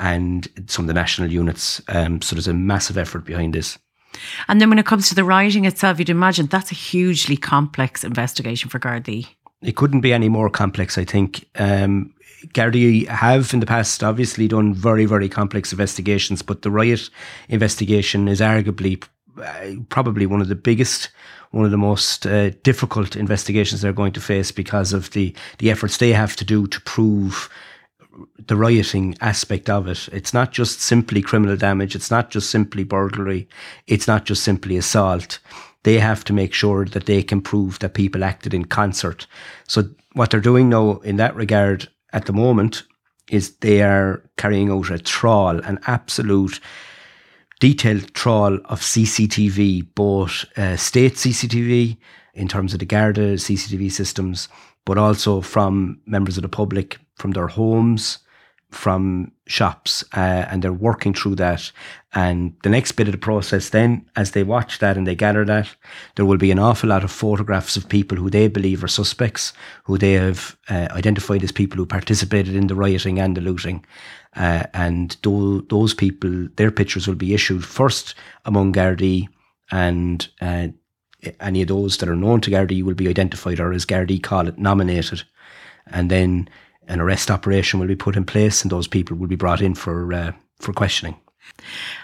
and 0.00 0.48
some 0.66 0.84
of 0.84 0.86
the 0.86 0.94
national 0.94 1.30
units. 1.30 1.82
Um, 1.88 2.22
so 2.22 2.36
there's 2.36 2.48
a 2.48 2.54
massive 2.54 2.96
effort 2.96 3.24
behind 3.24 3.54
this. 3.54 3.78
And 4.48 4.60
then 4.60 4.68
when 4.68 4.78
it 4.78 4.86
comes 4.86 5.08
to 5.08 5.14
the 5.14 5.24
writing 5.24 5.64
itself, 5.64 5.98
you'd 5.98 6.10
imagine 6.10 6.46
that's 6.46 6.72
a 6.72 6.74
hugely 6.74 7.36
complex 7.36 8.04
investigation 8.04 8.70
for 8.70 8.78
Gardaí. 8.78 9.26
It 9.62 9.76
couldn't 9.76 10.02
be 10.02 10.12
any 10.12 10.28
more 10.28 10.50
complex, 10.50 10.98
I 10.98 11.04
think. 11.04 11.46
Um, 11.56 12.14
Gardaí 12.48 13.06
have 13.08 13.54
in 13.54 13.60
the 13.60 13.66
past 13.66 14.02
obviously 14.04 14.48
done 14.48 14.74
very, 14.74 15.06
very 15.06 15.28
complex 15.28 15.72
investigations, 15.72 16.42
but 16.42 16.62
the 16.62 16.70
riot 16.70 17.08
investigation 17.48 18.28
is 18.28 18.40
arguably 18.40 19.02
uh, 19.42 19.82
probably 19.88 20.26
one 20.26 20.40
of 20.40 20.48
the 20.48 20.54
biggest, 20.54 21.08
one 21.50 21.64
of 21.64 21.70
the 21.70 21.78
most 21.78 22.26
uh, 22.26 22.50
difficult 22.62 23.16
investigations 23.16 23.80
they're 23.80 23.92
going 23.92 24.12
to 24.12 24.20
face 24.20 24.52
because 24.52 24.92
of 24.92 25.10
the, 25.10 25.34
the 25.58 25.70
efforts 25.70 25.96
they 25.96 26.12
have 26.12 26.36
to 26.36 26.44
do 26.44 26.66
to 26.66 26.80
prove 26.82 27.48
the 28.38 28.56
rioting 28.56 29.16
aspect 29.20 29.68
of 29.70 29.88
it. 29.88 30.08
It's 30.12 30.34
not 30.34 30.52
just 30.52 30.80
simply 30.80 31.22
criminal 31.22 31.56
damage. 31.56 31.94
It's 31.94 32.10
not 32.10 32.30
just 32.30 32.50
simply 32.50 32.84
burglary. 32.84 33.48
It's 33.86 34.06
not 34.06 34.24
just 34.24 34.42
simply 34.42 34.76
assault. 34.76 35.38
They 35.82 35.98
have 35.98 36.24
to 36.24 36.32
make 36.32 36.54
sure 36.54 36.84
that 36.86 37.06
they 37.06 37.22
can 37.22 37.40
prove 37.40 37.78
that 37.80 37.94
people 37.94 38.24
acted 38.24 38.54
in 38.54 38.64
concert. 38.64 39.26
So 39.68 39.88
what 40.14 40.30
they're 40.30 40.40
doing 40.40 40.68
now 40.68 40.98
in 40.98 41.16
that 41.16 41.36
regard 41.36 41.88
at 42.12 42.26
the 42.26 42.32
moment 42.32 42.84
is 43.30 43.56
they 43.56 43.82
are 43.82 44.22
carrying 44.36 44.70
out 44.70 44.90
a 44.90 44.98
trawl, 44.98 45.58
an 45.60 45.78
absolute 45.86 46.60
detailed 47.60 48.12
trawl 48.14 48.54
of 48.66 48.80
CCTV, 48.80 49.86
both 49.94 50.44
uh, 50.56 50.76
state 50.76 51.14
CCTV 51.14 51.96
in 52.34 52.48
terms 52.48 52.72
of 52.72 52.80
the 52.80 52.86
Garda 52.86 53.34
CCTV 53.34 53.90
systems, 53.90 54.48
but 54.84 54.98
also 54.98 55.40
from 55.40 56.00
members 56.06 56.36
of 56.36 56.42
the 56.42 56.48
public, 56.48 56.98
from 57.16 57.32
their 57.32 57.48
homes, 57.48 58.18
from 58.70 59.30
shops, 59.46 60.04
uh, 60.16 60.46
and 60.50 60.62
they're 60.62 60.72
working 60.72 61.14
through 61.14 61.36
that. 61.36 61.70
And 62.12 62.54
the 62.62 62.68
next 62.68 62.92
bit 62.92 63.08
of 63.08 63.12
the 63.12 63.18
process, 63.18 63.70
then, 63.70 64.08
as 64.16 64.32
they 64.32 64.42
watch 64.42 64.78
that 64.80 64.96
and 64.96 65.06
they 65.06 65.14
gather 65.14 65.44
that, 65.44 65.68
there 66.16 66.24
will 66.24 66.38
be 66.38 66.50
an 66.50 66.58
awful 66.58 66.88
lot 66.88 67.04
of 67.04 67.10
photographs 67.10 67.76
of 67.76 67.88
people 67.88 68.18
who 68.18 68.30
they 68.30 68.48
believe 68.48 68.82
are 68.82 68.88
suspects, 68.88 69.52
who 69.84 69.96
they 69.96 70.12
have 70.12 70.56
uh, 70.68 70.88
identified 70.90 71.42
as 71.42 71.52
people 71.52 71.76
who 71.76 71.86
participated 71.86 72.54
in 72.54 72.66
the 72.66 72.74
rioting 72.74 73.18
and 73.18 73.36
the 73.36 73.40
looting. 73.40 73.84
Uh, 74.36 74.64
and 74.74 75.22
th- 75.22 75.64
those 75.68 75.94
people, 75.94 76.48
their 76.56 76.70
pictures 76.70 77.06
will 77.06 77.14
be 77.14 77.34
issued 77.34 77.64
first 77.64 78.14
among 78.44 78.72
Gardaí 78.72 79.28
and 79.70 80.28
uh, 80.40 80.68
any 81.40 81.62
of 81.62 81.68
those 81.68 81.98
that 81.98 82.08
are 82.08 82.16
known 82.16 82.40
to 82.42 82.50
Gardaí 82.50 82.82
will 82.82 82.94
be 82.94 83.08
identified 83.08 83.60
or 83.60 83.72
as 83.72 83.86
Gardaí 83.86 84.22
call 84.22 84.48
it, 84.48 84.58
nominated. 84.58 85.22
And 85.86 86.10
then 86.10 86.48
an 86.88 87.00
arrest 87.00 87.30
operation 87.30 87.80
will 87.80 87.86
be 87.86 87.96
put 87.96 88.16
in 88.16 88.24
place 88.24 88.62
and 88.62 88.70
those 88.70 88.88
people 88.88 89.16
will 89.16 89.28
be 89.28 89.36
brought 89.36 89.60
in 89.60 89.74
for, 89.74 90.12
uh, 90.12 90.32
for 90.58 90.72
questioning. 90.72 91.16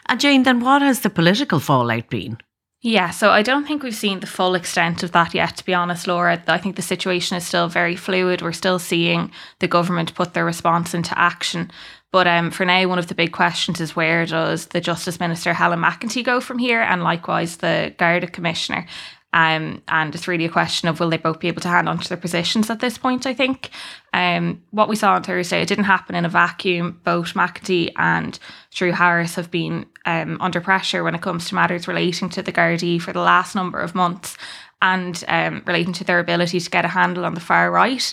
And 0.06 0.20
Jane, 0.20 0.42
then 0.42 0.60
what 0.60 0.82
has 0.82 1.00
the 1.00 1.10
political 1.10 1.60
fallout 1.60 2.08
been? 2.10 2.38
Yeah, 2.82 3.10
so 3.10 3.28
I 3.30 3.42
don't 3.42 3.66
think 3.66 3.82
we've 3.82 3.94
seen 3.94 4.20
the 4.20 4.26
full 4.26 4.54
extent 4.54 5.02
of 5.02 5.12
that 5.12 5.34
yet, 5.34 5.58
to 5.58 5.64
be 5.66 5.74
honest, 5.74 6.06
Laura. 6.06 6.42
I 6.46 6.56
think 6.56 6.76
the 6.76 6.82
situation 6.82 7.36
is 7.36 7.46
still 7.46 7.68
very 7.68 7.94
fluid. 7.94 8.40
We're 8.40 8.52
still 8.52 8.78
seeing 8.78 9.30
the 9.58 9.68
government 9.68 10.14
put 10.14 10.32
their 10.32 10.46
response 10.46 10.94
into 10.94 11.18
action. 11.18 11.70
But 12.10 12.26
um, 12.26 12.50
for 12.50 12.64
now, 12.64 12.88
one 12.88 12.98
of 12.98 13.08
the 13.08 13.14
big 13.14 13.32
questions 13.32 13.80
is 13.82 13.94
where 13.94 14.24
does 14.24 14.66
the 14.66 14.80
Justice 14.80 15.20
Minister 15.20 15.52
Helen 15.52 15.78
McEntee 15.78 16.24
go 16.24 16.40
from 16.40 16.58
here, 16.58 16.80
and 16.80 17.02
likewise 17.02 17.58
the 17.58 17.94
Garda 17.98 18.26
Commissioner. 18.26 18.86
Um, 19.32 19.82
and 19.86 20.14
it's 20.14 20.26
really 20.26 20.44
a 20.44 20.50
question 20.50 20.88
of 20.88 20.98
will 20.98 21.10
they 21.10 21.16
both 21.16 21.38
be 21.38 21.48
able 21.48 21.62
to 21.62 21.68
hand 21.68 21.88
on 21.88 21.98
to 21.98 22.08
their 22.08 22.18
positions 22.18 22.68
at 22.68 22.80
this 22.80 22.98
point, 22.98 23.26
I 23.26 23.34
think. 23.34 23.70
Um, 24.12 24.62
what 24.70 24.88
we 24.88 24.96
saw 24.96 25.14
on 25.14 25.22
Thursday, 25.22 25.62
it 25.62 25.68
didn't 25.68 25.84
happen 25.84 26.16
in 26.16 26.24
a 26.24 26.28
vacuum. 26.28 27.00
Both 27.04 27.34
McEntee 27.34 27.92
and 27.96 28.38
Drew 28.72 28.92
Harris 28.92 29.36
have 29.36 29.50
been 29.50 29.86
um, 30.04 30.36
under 30.40 30.60
pressure 30.60 31.04
when 31.04 31.14
it 31.14 31.22
comes 31.22 31.48
to 31.48 31.54
matters 31.54 31.86
relating 31.86 32.28
to 32.30 32.42
the 32.42 32.52
Gardaí 32.52 33.00
for 33.00 33.12
the 33.12 33.20
last 33.20 33.54
number 33.54 33.78
of 33.78 33.94
months 33.94 34.36
and 34.82 35.22
um, 35.28 35.62
relating 35.66 35.92
to 35.92 36.04
their 36.04 36.18
ability 36.18 36.58
to 36.58 36.70
get 36.70 36.84
a 36.84 36.88
handle 36.88 37.24
on 37.24 37.34
the 37.34 37.40
far 37.40 37.70
right. 37.70 38.12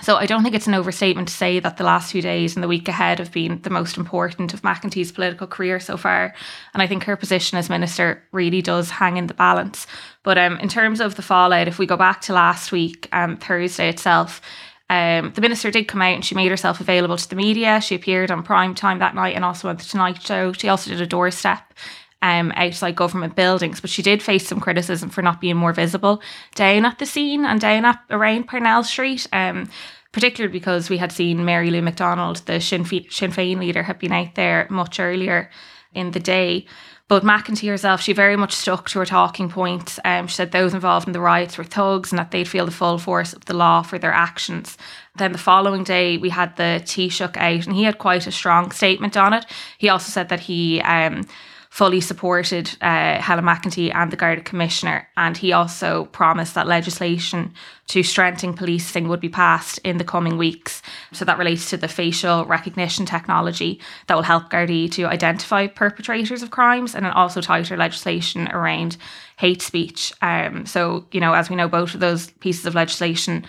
So 0.00 0.16
I 0.16 0.24
don't 0.24 0.42
think 0.42 0.54
it's 0.54 0.66
an 0.66 0.74
overstatement 0.74 1.28
to 1.28 1.34
say 1.34 1.60
that 1.60 1.76
the 1.76 1.84
last 1.84 2.12
few 2.12 2.22
days 2.22 2.56
and 2.56 2.62
the 2.62 2.68
week 2.68 2.88
ahead 2.88 3.18
have 3.18 3.30
been 3.30 3.60
the 3.60 3.70
most 3.70 3.98
important 3.98 4.54
of 4.54 4.62
McEntee's 4.62 5.12
political 5.12 5.46
career 5.46 5.78
so 5.78 5.98
far. 5.98 6.34
And 6.72 6.82
I 6.82 6.86
think 6.86 7.04
her 7.04 7.16
position 7.16 7.58
as 7.58 7.68
minister 7.68 8.22
really 8.32 8.62
does 8.62 8.90
hang 8.90 9.18
in 9.18 9.26
the 9.26 9.34
balance. 9.34 9.86
But 10.22 10.38
um, 10.38 10.56
in 10.58 10.70
terms 10.70 11.00
of 11.00 11.16
the 11.16 11.22
fallout, 11.22 11.68
if 11.68 11.78
we 11.78 11.84
go 11.86 11.98
back 11.98 12.22
to 12.22 12.32
last 12.32 12.72
week, 12.72 13.06
um, 13.12 13.36
Thursday 13.36 13.90
itself, 13.90 14.40
um, 14.88 15.32
the 15.34 15.42
minister 15.42 15.70
did 15.70 15.88
come 15.88 16.02
out 16.02 16.14
and 16.14 16.24
she 16.24 16.34
made 16.34 16.50
herself 16.50 16.80
available 16.80 17.18
to 17.18 17.28
the 17.28 17.36
media. 17.36 17.80
She 17.80 17.94
appeared 17.94 18.30
on 18.30 18.42
prime 18.42 18.74
time 18.74 18.98
that 19.00 19.14
night 19.14 19.36
and 19.36 19.44
also 19.44 19.68
on 19.68 19.76
the 19.76 19.84
Tonight 19.84 20.22
Show. 20.22 20.52
She 20.52 20.68
also 20.68 20.90
did 20.90 21.02
a 21.02 21.06
doorstep 21.06 21.74
um, 22.22 22.52
outside 22.56 22.96
government 22.96 23.36
buildings, 23.36 23.80
but 23.80 23.90
she 23.90 24.02
did 24.02 24.22
face 24.22 24.46
some 24.46 24.60
criticism 24.60 25.10
for 25.10 25.22
not 25.22 25.40
being 25.40 25.56
more 25.56 25.72
visible 25.72 26.22
down 26.54 26.86
at 26.86 26.98
the 26.98 27.06
scene 27.06 27.44
and 27.44 27.60
down 27.60 27.84
at 27.84 28.00
around 28.10 28.48
Parnell 28.48 28.84
Street. 28.84 29.26
Um, 29.32 29.68
particularly 30.12 30.52
because 30.52 30.90
we 30.90 30.98
had 30.98 31.10
seen 31.10 31.44
Mary 31.44 31.70
Lou 31.70 31.80
McDonald, 31.80 32.36
the 32.44 32.60
Sinn, 32.60 32.84
Fe- 32.84 33.08
Sinn 33.08 33.32
Féin 33.32 33.58
leader, 33.58 33.82
had 33.82 33.98
been 33.98 34.12
out 34.12 34.34
there 34.34 34.66
much 34.68 35.00
earlier 35.00 35.50
in 35.94 36.10
the 36.10 36.20
day. 36.20 36.66
But 37.08 37.24
McEntee 37.24 37.68
herself, 37.68 38.00
she 38.00 38.12
very 38.12 38.36
much 38.36 38.52
stuck 38.54 38.88
to 38.90 38.98
her 39.00 39.06
talking 39.06 39.48
points. 39.48 39.98
Um, 40.04 40.26
she 40.28 40.34
said 40.34 40.52
those 40.52 40.72
involved 40.72 41.06
in 41.06 41.12
the 41.12 41.20
riots 41.20 41.58
were 41.58 41.64
thugs 41.64 42.12
and 42.12 42.18
that 42.18 42.30
they'd 42.30 42.48
feel 42.48 42.64
the 42.64 42.70
full 42.70 42.98
force 42.98 43.32
of 43.32 43.44
the 43.46 43.54
law 43.54 43.82
for 43.82 43.98
their 43.98 44.12
actions. 44.12 44.78
Then 45.16 45.32
the 45.32 45.38
following 45.38 45.84
day, 45.84 46.16
we 46.16 46.30
had 46.30 46.56
the 46.56 46.80
Taoiseach 46.84 47.36
out, 47.36 47.66
and 47.66 47.76
he 47.76 47.84
had 47.84 47.98
quite 47.98 48.26
a 48.26 48.32
strong 48.32 48.70
statement 48.70 49.16
on 49.16 49.34
it. 49.34 49.44
He 49.76 49.88
also 49.88 50.10
said 50.10 50.28
that 50.30 50.40
he 50.40 50.80
um, 50.80 51.26
fully 51.72 52.02
supported 52.02 52.70
uh, 52.82 53.18
Helen 53.18 53.46
McEntee 53.46 53.94
and 53.94 54.12
the 54.12 54.16
Garda 54.16 54.42
Commissioner. 54.42 55.08
And 55.16 55.38
he 55.38 55.54
also 55.54 56.04
promised 56.12 56.54
that 56.54 56.66
legislation 56.66 57.54
to 57.86 58.02
strengthen 58.02 58.52
policing 58.52 59.08
would 59.08 59.20
be 59.20 59.30
passed 59.30 59.78
in 59.78 59.96
the 59.96 60.04
coming 60.04 60.36
weeks. 60.36 60.82
So 61.12 61.24
that 61.24 61.38
relates 61.38 61.70
to 61.70 61.78
the 61.78 61.88
facial 61.88 62.44
recognition 62.44 63.06
technology 63.06 63.80
that 64.06 64.14
will 64.14 64.22
help 64.22 64.50
Gardaí 64.50 64.92
to 64.92 65.06
identify 65.06 65.66
perpetrators 65.66 66.42
of 66.42 66.50
crimes 66.50 66.94
and 66.94 67.06
then 67.06 67.12
also 67.12 67.40
tighter 67.40 67.78
legislation 67.78 68.48
around 68.48 68.98
hate 69.38 69.62
speech. 69.62 70.12
Um, 70.20 70.66
so, 70.66 71.06
you 71.10 71.20
know, 71.20 71.32
as 71.32 71.48
we 71.48 71.56
know, 71.56 71.68
both 71.68 71.94
of 71.94 72.00
those 72.00 72.32
pieces 72.32 72.66
of 72.66 72.74
legislation 72.74 73.46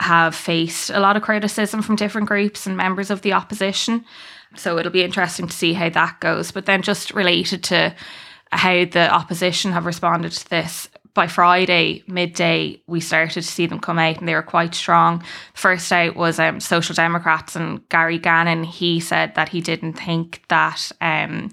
have 0.00 0.34
faced 0.34 0.90
a 0.90 1.00
lot 1.00 1.16
of 1.16 1.22
criticism 1.22 1.82
from 1.82 1.96
different 1.96 2.28
groups 2.28 2.66
and 2.66 2.76
members 2.76 3.10
of 3.10 3.22
the 3.22 3.32
opposition. 3.32 4.04
So 4.56 4.78
it'll 4.78 4.92
be 4.92 5.02
interesting 5.02 5.48
to 5.48 5.56
see 5.56 5.72
how 5.72 5.88
that 5.90 6.20
goes. 6.20 6.50
But 6.50 6.66
then 6.66 6.82
just 6.82 7.12
related 7.14 7.62
to 7.64 7.94
how 8.52 8.84
the 8.84 9.12
opposition 9.12 9.72
have 9.72 9.86
responded 9.86 10.32
to 10.32 10.50
this. 10.50 10.88
By 11.12 11.28
Friday 11.28 12.02
midday, 12.08 12.82
we 12.88 12.98
started 12.98 13.34
to 13.34 13.42
see 13.42 13.66
them 13.66 13.78
come 13.78 14.00
out, 14.00 14.18
and 14.18 14.26
they 14.26 14.34
were 14.34 14.42
quite 14.42 14.74
strong. 14.74 15.22
First 15.54 15.92
out 15.92 16.16
was 16.16 16.40
um, 16.40 16.58
Social 16.58 16.94
Democrats 16.94 17.54
and 17.54 17.88
Gary 17.88 18.18
Gannon. 18.18 18.64
He 18.64 18.98
said 18.98 19.36
that 19.36 19.48
he 19.48 19.60
didn't 19.60 19.92
think 19.92 20.42
that 20.48 20.90
um, 21.00 21.52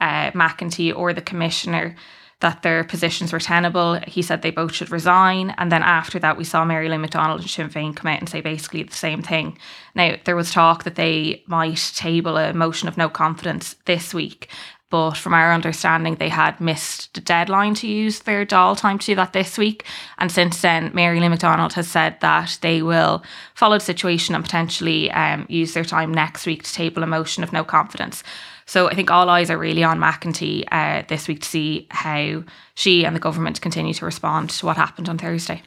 uh, 0.00 0.32
McEntee 0.32 0.96
or 0.96 1.12
the 1.12 1.22
commissioner 1.22 1.94
that 2.40 2.62
their 2.62 2.84
positions 2.84 3.32
were 3.32 3.40
tenable. 3.40 3.98
He 4.06 4.22
said 4.22 4.42
they 4.42 4.52
both 4.52 4.72
should 4.72 4.90
resign. 4.90 5.54
And 5.58 5.72
then 5.72 5.82
after 5.82 6.18
that, 6.20 6.36
we 6.36 6.44
saw 6.44 6.64
Mary 6.64 6.88
Lou 6.88 6.98
McDonald 6.98 7.40
and 7.40 7.50
Sinn 7.50 7.68
Féin 7.68 7.96
come 7.96 8.10
out 8.10 8.20
and 8.20 8.28
say 8.28 8.40
basically 8.40 8.84
the 8.84 8.92
same 8.92 9.22
thing. 9.22 9.58
Now, 9.94 10.16
there 10.24 10.36
was 10.36 10.52
talk 10.52 10.84
that 10.84 10.94
they 10.94 11.42
might 11.46 11.92
table 11.96 12.36
a 12.36 12.52
motion 12.52 12.86
of 12.86 12.96
no 12.96 13.08
confidence 13.08 13.74
this 13.86 14.14
week. 14.14 14.48
But 14.90 15.18
from 15.18 15.34
our 15.34 15.52
understanding, 15.52 16.14
they 16.14 16.30
had 16.30 16.60
missed 16.60 17.12
the 17.12 17.20
deadline 17.20 17.74
to 17.74 17.86
use 17.86 18.20
their 18.20 18.46
Dáil 18.46 18.78
time 18.78 18.98
to 18.98 19.06
do 19.06 19.14
that 19.16 19.34
this 19.34 19.58
week. 19.58 19.84
And 20.16 20.32
since 20.32 20.62
then, 20.62 20.92
Mary 20.94 21.20
Lou 21.20 21.28
McDonald 21.28 21.74
has 21.74 21.88
said 21.88 22.18
that 22.20 22.58
they 22.62 22.80
will 22.80 23.22
follow 23.54 23.76
the 23.76 23.84
situation 23.84 24.34
and 24.34 24.42
potentially 24.42 25.10
um, 25.10 25.44
use 25.50 25.74
their 25.74 25.84
time 25.84 26.14
next 26.14 26.46
week 26.46 26.62
to 26.62 26.72
table 26.72 27.02
a 27.02 27.06
motion 27.06 27.42
of 27.42 27.52
no 27.52 27.64
confidence. 27.64 28.22
So 28.68 28.86
I 28.86 28.94
think 28.94 29.10
all 29.10 29.30
eyes 29.30 29.48
are 29.48 29.56
really 29.56 29.82
on 29.82 29.98
McEntee 29.98 30.64
uh, 30.70 31.02
this 31.08 31.26
week 31.26 31.40
to 31.40 31.48
see 31.48 31.86
how 31.90 32.44
she 32.74 33.06
and 33.06 33.16
the 33.16 33.20
government 33.20 33.62
continue 33.62 33.94
to 33.94 34.04
respond 34.04 34.50
to 34.50 34.66
what 34.66 34.76
happened 34.76 35.08
on 35.08 35.16
Thursday. 35.16 35.62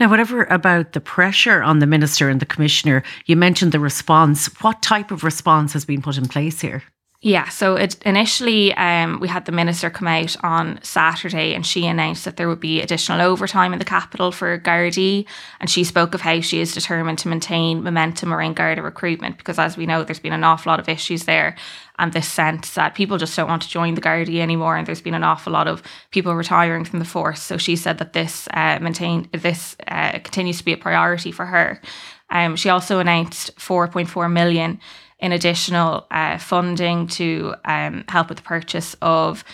Now, 0.00 0.08
whatever 0.08 0.44
about 0.44 0.94
the 0.94 1.02
pressure 1.02 1.62
on 1.62 1.80
the 1.80 1.86
minister 1.86 2.30
and 2.30 2.40
the 2.40 2.46
commissioner, 2.46 3.02
you 3.26 3.36
mentioned 3.36 3.72
the 3.72 3.78
response. 3.78 4.46
What 4.62 4.80
type 4.80 5.10
of 5.10 5.22
response 5.22 5.74
has 5.74 5.84
been 5.84 6.00
put 6.00 6.16
in 6.16 6.28
place 6.28 6.62
here? 6.62 6.82
Yeah, 7.22 7.48
so 7.48 7.76
it, 7.76 8.00
initially 8.04 8.74
um, 8.74 9.20
we 9.20 9.28
had 9.28 9.46
the 9.46 9.52
minister 9.52 9.88
come 9.88 10.06
out 10.06 10.36
on 10.44 10.78
Saturday 10.82 11.54
and 11.54 11.64
she 11.64 11.86
announced 11.86 12.26
that 12.26 12.36
there 12.36 12.48
would 12.48 12.60
be 12.60 12.82
additional 12.82 13.22
overtime 13.22 13.72
in 13.72 13.78
the 13.78 13.86
capital 13.86 14.30
for 14.30 14.58
Gardaí. 14.58 15.26
And 15.58 15.70
she 15.70 15.82
spoke 15.82 16.14
of 16.14 16.20
how 16.20 16.40
she 16.40 16.60
is 16.60 16.74
determined 16.74 17.18
to 17.20 17.28
maintain 17.28 17.82
momentum 17.82 18.34
around 18.34 18.56
Garda 18.56 18.82
recruitment 18.82 19.38
because, 19.38 19.58
as 19.58 19.78
we 19.78 19.86
know, 19.86 20.04
there's 20.04 20.20
been 20.20 20.34
an 20.34 20.44
awful 20.44 20.70
lot 20.70 20.78
of 20.78 20.90
issues 20.90 21.24
there 21.24 21.56
and 21.98 22.12
this 22.12 22.28
sense 22.28 22.74
that 22.74 22.94
people 22.94 23.16
just 23.16 23.34
don't 23.34 23.48
want 23.48 23.62
to 23.62 23.68
join 23.68 23.94
the 23.94 24.02
Gardaí 24.02 24.40
anymore. 24.40 24.76
And 24.76 24.86
there's 24.86 25.00
been 25.00 25.14
an 25.14 25.24
awful 25.24 25.54
lot 25.54 25.68
of 25.68 25.82
people 26.10 26.34
retiring 26.34 26.84
from 26.84 26.98
the 26.98 27.06
force. 27.06 27.40
So 27.40 27.56
she 27.56 27.76
said 27.76 27.96
that 27.96 28.12
this 28.12 28.46
uh, 28.52 28.78
maintain 28.82 29.28
this 29.32 29.74
uh, 29.88 30.12
continues 30.18 30.58
to 30.58 30.64
be 30.64 30.74
a 30.74 30.78
priority 30.78 31.32
for 31.32 31.46
her. 31.46 31.80
Um, 32.28 32.56
she 32.56 32.68
also 32.68 32.98
announced 32.98 33.56
4.4 33.56 34.30
million 34.30 34.80
in 35.18 35.32
additional 35.32 36.06
uh, 36.10 36.38
funding 36.38 37.06
to 37.06 37.54
um, 37.64 38.04
help 38.08 38.28
with 38.28 38.38
the 38.38 38.44
purchase 38.44 38.94
of 39.00 39.44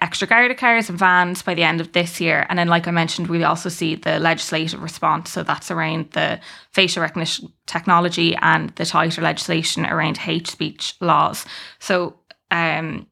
extra 0.00 0.28
Garda 0.28 0.54
cars 0.54 0.88
and 0.88 0.98
vans 0.98 1.42
by 1.42 1.54
the 1.54 1.64
end 1.64 1.80
of 1.80 1.92
this 1.92 2.20
year. 2.20 2.46
And 2.48 2.58
then, 2.58 2.68
like 2.68 2.86
I 2.86 2.92
mentioned, 2.92 3.28
we 3.28 3.42
also 3.42 3.68
see 3.68 3.96
the 3.96 4.20
legislative 4.20 4.82
response. 4.82 5.30
So 5.30 5.42
that's 5.42 5.70
around 5.70 6.12
the 6.12 6.40
facial 6.72 7.02
recognition 7.02 7.52
technology 7.66 8.36
and 8.40 8.70
the 8.76 8.86
tighter 8.86 9.22
legislation 9.22 9.86
around 9.86 10.18
hate 10.18 10.46
speech 10.46 10.94
laws. 11.00 11.44
So 11.80 12.14
um, 12.50 13.08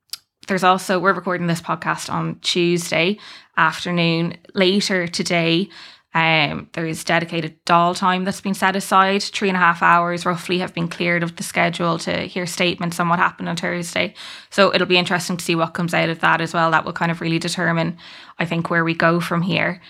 there's 0.47 0.65
also, 0.65 1.01
we're 1.01 1.13
recording 1.13 1.49
this 1.49 1.61
podcast 1.61 2.09
on 2.09 2.39
Tuesday 2.41 3.19
afternoon. 3.57 4.37
Later 4.55 5.09
today, 5.09 5.69
um, 6.17 6.71
there 6.73 6.87
is 6.87 7.05
dedicated 7.05 7.63
Dáil 7.67 7.95
time 7.95 8.25
that's 8.25 8.41
been 8.41 8.55
set 8.55 8.75
aside. 8.75 9.23
Three 9.23 9.49
and 9.49 9.57
a 9.57 9.61
half 9.61 9.83
hours 9.83 10.25
roughly 10.25 10.61
have 10.61 10.73
been 10.73 10.89
cleared 10.89 11.23
of 11.23 11.37
the 11.37 11.43
schedule 11.43 11.99
to 11.99 12.23
hear 12.23 12.47
statements 12.47 12.99
on 12.99 13.11
what 13.11 13.19
happened 13.19 13.51
on 13.51 13.57
Thursday. 13.57 14.15
So 14.49 14.75
it'll 14.75 14.87
be 14.87 14.97
interesting 14.97 15.37
to 15.37 15.45
see 15.45 15.55
what 15.55 15.75
comes 15.75 15.93
out 15.93 16.09
of 16.09 16.21
that 16.21 16.41
as 16.41 16.55
well. 16.55 16.71
That 16.71 16.87
will 16.87 16.95
kind 16.95 17.11
of 17.11 17.21
really 17.21 17.39
determine, 17.39 17.99
I 18.39 18.47
think, 18.47 18.71
where 18.71 18.83
we 18.83 18.95
go 18.95 19.21
from 19.21 19.43
here. 19.43 19.83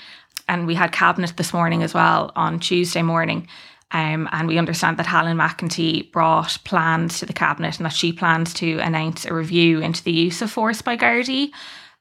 And 0.48 0.66
we 0.66 0.74
had 0.74 0.90
cabinet 0.90 1.34
this 1.36 1.52
morning 1.52 1.84
as 1.84 1.94
well 1.94 2.32
on 2.34 2.58
Tuesday 2.58 3.02
morning. 3.02 3.46
Um, 3.92 4.28
and 4.32 4.48
we 4.48 4.58
understand 4.58 4.96
that 4.96 5.06
Helen 5.06 5.36
McEntee 5.36 6.10
brought 6.10 6.58
plans 6.64 7.20
to 7.20 7.26
the 7.26 7.32
cabinet 7.32 7.76
and 7.76 7.86
that 7.86 7.92
she 7.92 8.12
plans 8.12 8.52
to 8.54 8.80
announce 8.80 9.26
a 9.26 9.32
review 9.32 9.78
into 9.78 10.02
the 10.02 10.10
use 10.10 10.42
of 10.42 10.50
force 10.50 10.82
by 10.82 10.96
Gardaí 10.96 11.52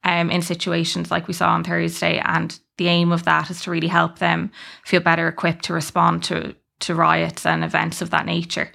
um, 0.06 0.30
in 0.30 0.42
situations 0.42 1.12
like 1.12 1.28
we 1.28 1.34
saw 1.34 1.50
on 1.50 1.64
Thursday. 1.64 2.22
And 2.24 2.58
the 2.78 2.88
aim 2.88 3.12
of 3.12 3.26
that 3.26 3.50
is 3.50 3.62
to 3.64 3.72
really 3.72 3.88
help 3.88 4.20
them 4.20 4.52
feel 4.86 5.02
better 5.02 5.28
equipped 5.28 5.66
to 5.66 5.74
respond 5.74 6.24
to, 6.26 6.56
to 6.82 6.96
riots 6.96 7.46
and 7.46 7.64
events 7.64 8.02
of 8.02 8.12
that 8.12 8.26
nature. 8.26 8.72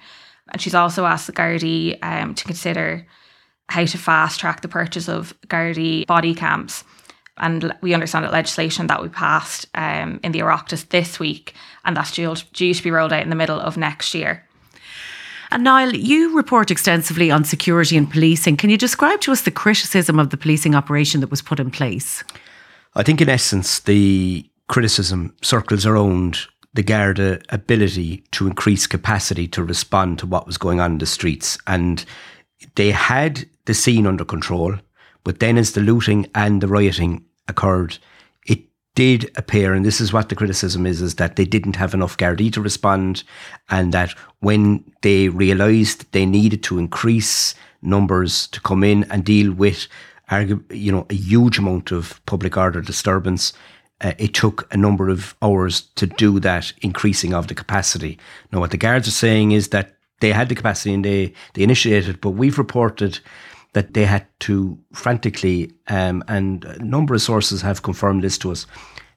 And 0.53 0.61
she's 0.61 0.75
also 0.75 1.07
asked 1.07 1.29
the 1.29 1.33
Gardaí 1.33 1.97
um, 2.03 2.35
to 2.35 2.45
consider 2.45 3.07
how 3.69 3.85
to 3.85 3.99
fast 3.99 4.41
track 4.41 4.61
the 4.61 4.69
purchase 4.69 5.09
of 5.09 5.33
Gardaí 5.47 6.07
body 6.07 6.35
cams. 6.35 6.83
And 7.37 7.73
we 7.81 7.95
understand 7.95 8.25
that 8.25 8.33
legislation 8.33 8.89
that 8.89 9.01
we 9.01 9.09
passed 9.09 9.67
um, 9.75 10.21
in 10.23 10.33
the 10.33 10.41
Oireachtas 10.41 10.89
this 10.89 11.19
week, 11.19 11.55
and 11.85 11.97
that's 11.97 12.13
due, 12.13 12.35
due 12.53 12.75
to 12.75 12.83
be 12.83 12.91
rolled 12.91 13.13
out 13.13 13.23
in 13.23 13.31
the 13.31 13.37
middle 13.37 13.59
of 13.59 13.79
next 13.79 14.13
year. 14.15 14.47
And 15.53 15.65
Niall, 15.65 15.95
you 15.95 16.37
report 16.37 16.71
extensively 16.71 17.31
on 17.31 17.45
security 17.45 17.97
and 17.97 18.11
policing. 18.11 18.57
Can 18.57 18.71
you 18.71 18.79
describe 18.79 19.21
to 19.23 19.33
us 19.33 19.43
the 19.43 19.51
criticism 19.51 20.21
of 20.21 20.31
the 20.31 20.37
policing 20.37 20.75
operation 20.75 21.21
that 21.21 21.31
was 21.31 21.43
put 21.43 21.59
in 21.59 21.71
place? 21.71 22.23
I 22.95 23.03
think, 23.03 23.21
in 23.21 23.29
essence, 23.29 23.81
the 23.81 24.49
criticism 24.69 25.35
circles 25.43 25.85
around 25.85 26.39
the 26.75 26.85
Garda 26.85 27.41
ability 27.49 28.25
to 28.31 28.47
increase 28.47 28.87
capacity 28.87 29.49
to 29.49 29.65
respond 29.65 30.21
to 30.21 30.27
what 30.27 30.47
was 30.47 30.57
going 30.57 30.81
on 30.81 30.93
in 30.93 30.99
the 30.99 31.07
streets. 31.07 31.59
And 31.67 32.05
they 32.77 32.93
had 32.93 33.45
the 33.65 33.75
scene 33.75 34.07
under 34.07 34.25
control, 34.25 34.77
but 35.25 35.41
then 35.41 35.59
as 35.59 35.73
the 35.73 35.81
looting 35.81 36.27
and 36.35 36.61
the 36.61 36.69
rioting 36.69 37.25
occurred, 37.49 37.99
did 38.95 39.31
appear, 39.37 39.73
and 39.73 39.85
this 39.85 40.01
is 40.01 40.13
what 40.13 40.29
the 40.29 40.35
criticism 40.35 40.87
is, 40.87 41.01
is 41.01 41.15
that 41.15 41.37
they 41.37 41.45
didn't 41.45 41.77
have 41.77 41.95
enough 41.95 42.17
Gardaí 42.17 42.53
to 42.53 42.61
respond, 42.61 43.23
and 43.69 43.93
that 43.93 44.15
when 44.41 44.85
they 45.03 45.29
realised 45.29 46.11
they 46.13 46.27
needed 46.27 46.63
to 46.65 46.79
increase 46.79 47.55
numbers 47.83 48.47
to 48.49 48.61
come 48.61 48.85
in 48.85 49.05
and 49.05 49.25
deal 49.25 49.53
with, 49.53 49.87
you 50.71 50.93
know, 50.93 51.07
a 51.09 51.15
huge 51.15 51.59
amount 51.59 51.93
of 51.93 52.21
public 52.27 52.57
order 52.57 52.81
disturbance, 52.81 53.53
uh, 54.03 54.13
it 54.19 54.35
took 54.35 54.73
a 54.73 54.77
number 54.77 55.09
of 55.09 55.35
hours 55.43 55.83
to 55.95 56.07
do 56.07 56.41
that 56.41 56.73
increasing 56.83 57.35
of 57.35 57.49
the 57.49 57.55
capacity. 57.55 58.19
Now, 58.51 58.61
what 58.61 58.71
the 58.71 58.77
guards 58.77 59.07
are 59.09 59.13
saying 59.13 59.53
is 59.53 59.69
that 59.69 59.97
they 60.21 60.33
had 60.33 60.49
the 60.49 60.55
capacity 60.55 60.95
and 60.95 61.05
they, 61.05 61.33
they 61.55 61.63
initiated, 61.63 62.21
but 62.21 62.31
we've 62.31 62.59
reported 62.59 63.21
that 63.73 63.95
they 63.95 64.05
had 64.05 64.27
to 64.41 64.79
frantically, 64.93 65.73
um, 65.89 66.25
and 66.29 66.65
a 66.65 66.85
number 66.85 67.15
of 67.15 67.23
sources 67.23 67.63
have 67.63 67.83
confirmed 67.83 68.25
this 68.25 68.39
to 68.39 68.51
us, 68.51 68.67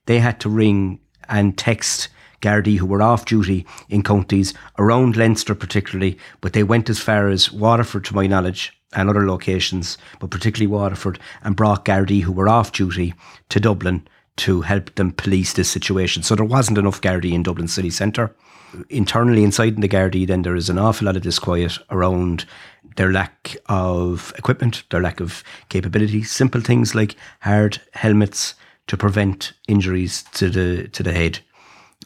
they 0.05 0.19
had 0.19 0.39
to 0.41 0.49
ring 0.49 0.99
and 1.29 1.57
text 1.57 2.09
Gardaí 2.41 2.77
who 2.77 2.85
were 2.85 3.01
off 3.01 3.25
duty 3.25 3.65
in 3.89 4.03
counties 4.03 4.53
around 4.77 5.15
Leinster 5.15 5.55
particularly, 5.55 6.17
but 6.41 6.53
they 6.53 6.63
went 6.63 6.89
as 6.89 6.99
far 6.99 7.29
as 7.29 7.51
Waterford 7.51 8.05
to 8.05 8.15
my 8.15 8.27
knowledge 8.27 8.77
and 8.91 9.09
other 9.09 9.25
locations, 9.25 9.97
but 10.19 10.29
particularly 10.29 10.67
Waterford, 10.67 11.19
and 11.41 11.55
brought 11.55 11.85
Gardaí 11.85 12.21
who 12.21 12.31
were 12.31 12.49
off 12.49 12.71
duty 12.71 13.13
to 13.49 13.59
Dublin 13.59 14.07
to 14.35 14.61
help 14.61 14.93
them 14.95 15.11
police 15.11 15.53
this 15.53 15.69
situation. 15.69 16.21
So 16.21 16.35
there 16.35 16.45
wasn't 16.45 16.77
enough 16.77 17.01
Gardaí 17.01 17.31
in 17.31 17.43
Dublin 17.43 17.67
city 17.67 17.89
centre. 17.89 18.35
Internally 18.89 19.43
inside 19.43 19.75
in 19.75 19.81
the 19.81 19.87
Gardaí, 19.87 20.27
then 20.27 20.41
there 20.41 20.55
is 20.55 20.69
an 20.69 20.79
awful 20.79 21.05
lot 21.05 21.15
of 21.15 21.21
disquiet 21.21 21.77
around 21.91 22.45
their 22.95 23.11
lack 23.11 23.55
of 23.67 24.33
equipment, 24.37 24.83
their 24.89 25.01
lack 25.01 25.19
of 25.19 25.43
capability, 25.69 26.23
simple 26.23 26.61
things 26.61 26.95
like 26.95 27.15
hard 27.41 27.81
helmets 27.93 28.55
to 28.87 28.97
prevent 28.97 29.53
injuries 29.67 30.23
to 30.33 30.49
the 30.49 30.87
to 30.89 31.03
the 31.03 31.13
head. 31.13 31.39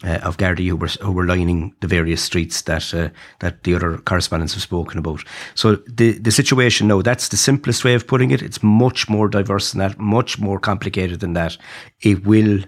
Uh, 0.04 0.20
of 0.22 0.36
Gardaí 0.36 0.68
who 0.68 0.76
were 0.76 0.86
who 1.00 1.10
were 1.10 1.26
lining 1.26 1.74
the 1.80 1.88
various 1.88 2.22
streets 2.22 2.62
that 2.62 2.94
uh, 2.94 3.08
that 3.40 3.64
the 3.64 3.74
other 3.74 3.98
correspondents 3.98 4.54
have 4.54 4.62
spoken 4.62 4.96
about. 4.96 5.24
So 5.56 5.74
the 5.88 6.12
the 6.12 6.30
situation, 6.30 6.86
no, 6.86 7.02
that's 7.02 7.28
the 7.28 7.36
simplest 7.36 7.84
way 7.84 7.94
of 7.94 8.06
putting 8.06 8.30
it. 8.30 8.40
It's 8.40 8.62
much 8.62 9.08
more 9.08 9.28
diverse 9.28 9.72
than 9.72 9.80
that, 9.80 9.98
much 9.98 10.38
more 10.38 10.60
complicated 10.60 11.18
than 11.18 11.32
that. 11.32 11.58
It 12.00 12.24
will 12.24 12.60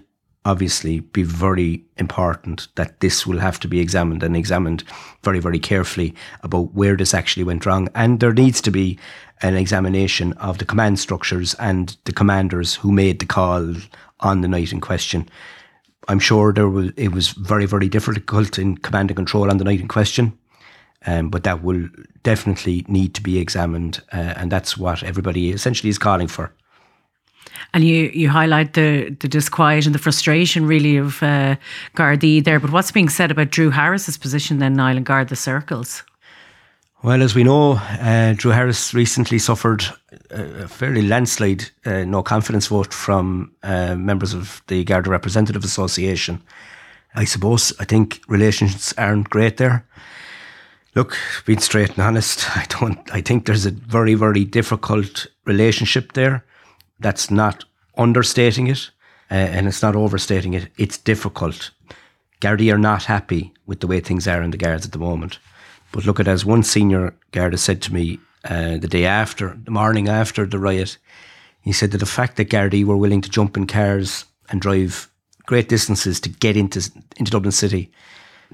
obviously 0.45 0.99
be 0.99 1.23
very 1.23 1.83
important 1.97 2.67
that 2.75 2.99
this 2.99 3.27
will 3.27 3.39
have 3.39 3.59
to 3.59 3.67
be 3.67 3.79
examined 3.79 4.23
and 4.23 4.35
examined 4.35 4.83
very, 5.23 5.39
very 5.39 5.59
carefully 5.59 6.15
about 6.41 6.73
where 6.73 6.95
this 6.95 7.13
actually 7.13 7.43
went 7.43 7.65
wrong. 7.65 7.87
And 7.93 8.19
there 8.19 8.33
needs 8.33 8.61
to 8.61 8.71
be 8.71 8.97
an 9.41 9.55
examination 9.55 10.33
of 10.33 10.57
the 10.57 10.65
command 10.65 10.99
structures 10.99 11.53
and 11.55 11.95
the 12.05 12.13
commanders 12.13 12.75
who 12.75 12.91
made 12.91 13.19
the 13.19 13.25
call 13.25 13.75
on 14.19 14.41
the 14.41 14.47
night 14.47 14.71
in 14.71 14.81
question. 14.81 15.29
I'm 16.07 16.19
sure 16.19 16.51
there 16.51 16.69
was 16.69 16.91
it 16.97 17.11
was 17.11 17.29
very, 17.29 17.65
very 17.65 17.87
difficult 17.87 18.57
in 18.57 18.77
command 18.77 19.11
and 19.11 19.15
control 19.15 19.49
on 19.49 19.57
the 19.57 19.63
night 19.63 19.79
in 19.79 19.87
question. 19.87 20.37
Um, 21.05 21.29
but 21.29 21.43
that 21.43 21.63
will 21.63 21.89
definitely 22.21 22.85
need 22.87 23.15
to 23.15 23.23
be 23.23 23.39
examined, 23.39 24.01
uh, 24.13 24.35
and 24.37 24.51
that's 24.51 24.77
what 24.77 25.01
everybody 25.01 25.49
essentially 25.49 25.89
is 25.89 25.97
calling 25.97 26.27
for. 26.27 26.53
And 27.73 27.85
you, 27.85 28.11
you 28.13 28.29
highlight 28.29 28.73
the, 28.73 29.15
the 29.19 29.29
disquiet 29.29 29.85
and 29.85 29.95
the 29.95 29.99
frustration 29.99 30.65
really 30.65 30.97
of 30.97 31.23
uh, 31.23 31.55
Gardaí 31.95 32.43
there. 32.43 32.59
But 32.59 32.71
what's 32.71 32.91
being 32.91 33.07
said 33.07 33.31
about 33.31 33.49
Drew 33.49 33.69
Harris's 33.69 34.17
position 34.17 34.59
then, 34.59 34.73
Niall, 34.73 34.97
and 34.97 35.05
Garda 35.05 35.35
Circles? 35.35 36.03
Well, 37.03 37.23
as 37.23 37.33
we 37.33 37.43
know, 37.43 37.79
uh, 37.99 38.33
Drew 38.33 38.51
Harris 38.51 38.93
recently 38.93 39.39
suffered 39.39 39.85
a 40.29 40.67
fairly 40.67 41.01
landslide 41.01 41.65
uh, 41.85 42.03
no 42.03 42.21
confidence 42.21 42.67
vote 42.67 42.93
from 42.93 43.51
uh, 43.63 43.95
members 43.95 44.35
of 44.35 44.61
the 44.67 44.83
Garda 44.83 45.09
Representative 45.09 45.63
Association. 45.63 46.41
I 47.15 47.25
suppose 47.25 47.73
I 47.79 47.85
think 47.85 48.21
relations 48.27 48.93
aren't 48.97 49.31
great 49.31 49.57
there. 49.57 49.85
Look, 50.93 51.17
being 51.45 51.59
straight 51.59 51.89
and 51.89 51.99
honest, 51.99 52.45
I 52.55 52.65
don't. 52.69 52.99
I 53.11 53.21
think 53.21 53.45
there's 53.45 53.65
a 53.65 53.71
very, 53.71 54.13
very 54.13 54.45
difficult 54.45 55.25
relationship 55.45 56.13
there 56.13 56.45
that's 57.01 57.29
not 57.29 57.65
understating 57.97 58.67
it 58.67 58.91
uh, 59.29 59.33
and 59.33 59.67
it's 59.67 59.81
not 59.81 59.95
overstating 59.95 60.53
it. 60.53 60.69
It's 60.77 60.97
difficult. 60.97 61.71
Gardaí 62.41 62.73
are 62.73 62.77
not 62.77 63.05
happy 63.05 63.53
with 63.65 63.79
the 63.79 63.87
way 63.87 63.99
things 63.99 64.27
are 64.27 64.41
in 64.41 64.51
the 64.51 64.57
Guards 64.57 64.85
at 64.85 64.91
the 64.91 64.99
moment. 64.99 65.39
But 65.91 66.05
look 66.05 66.19
at 66.19 66.27
as 66.27 66.45
one 66.45 66.63
senior 66.63 67.13
Garda 67.31 67.57
said 67.57 67.81
to 67.83 67.93
me 67.93 68.19
uh, 68.45 68.77
the 68.77 68.87
day 68.87 69.05
after, 69.05 69.57
the 69.63 69.71
morning 69.71 70.09
after 70.09 70.45
the 70.45 70.59
riot, 70.59 70.97
he 71.61 71.71
said 71.71 71.91
that 71.91 71.99
the 71.99 72.05
fact 72.05 72.37
that 72.37 72.49
Gardaí 72.49 72.83
were 72.83 72.97
willing 72.97 73.21
to 73.21 73.29
jump 73.29 73.55
in 73.55 73.67
cars 73.67 74.25
and 74.49 74.59
drive 74.61 75.09
great 75.45 75.69
distances 75.69 76.19
to 76.21 76.29
get 76.29 76.57
into 76.57 76.91
into 77.17 77.31
Dublin 77.31 77.51
City 77.51 77.91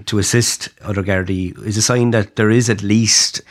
to 0.06 0.20
assist 0.20 0.70
other 0.82 1.04
Gardaí 1.04 1.58
is 1.66 1.78
a 1.78 1.82
sign 1.82 2.12
that 2.12 2.36
there 2.36 2.50
is 2.50 2.70
at 2.70 2.84
least 2.84 3.42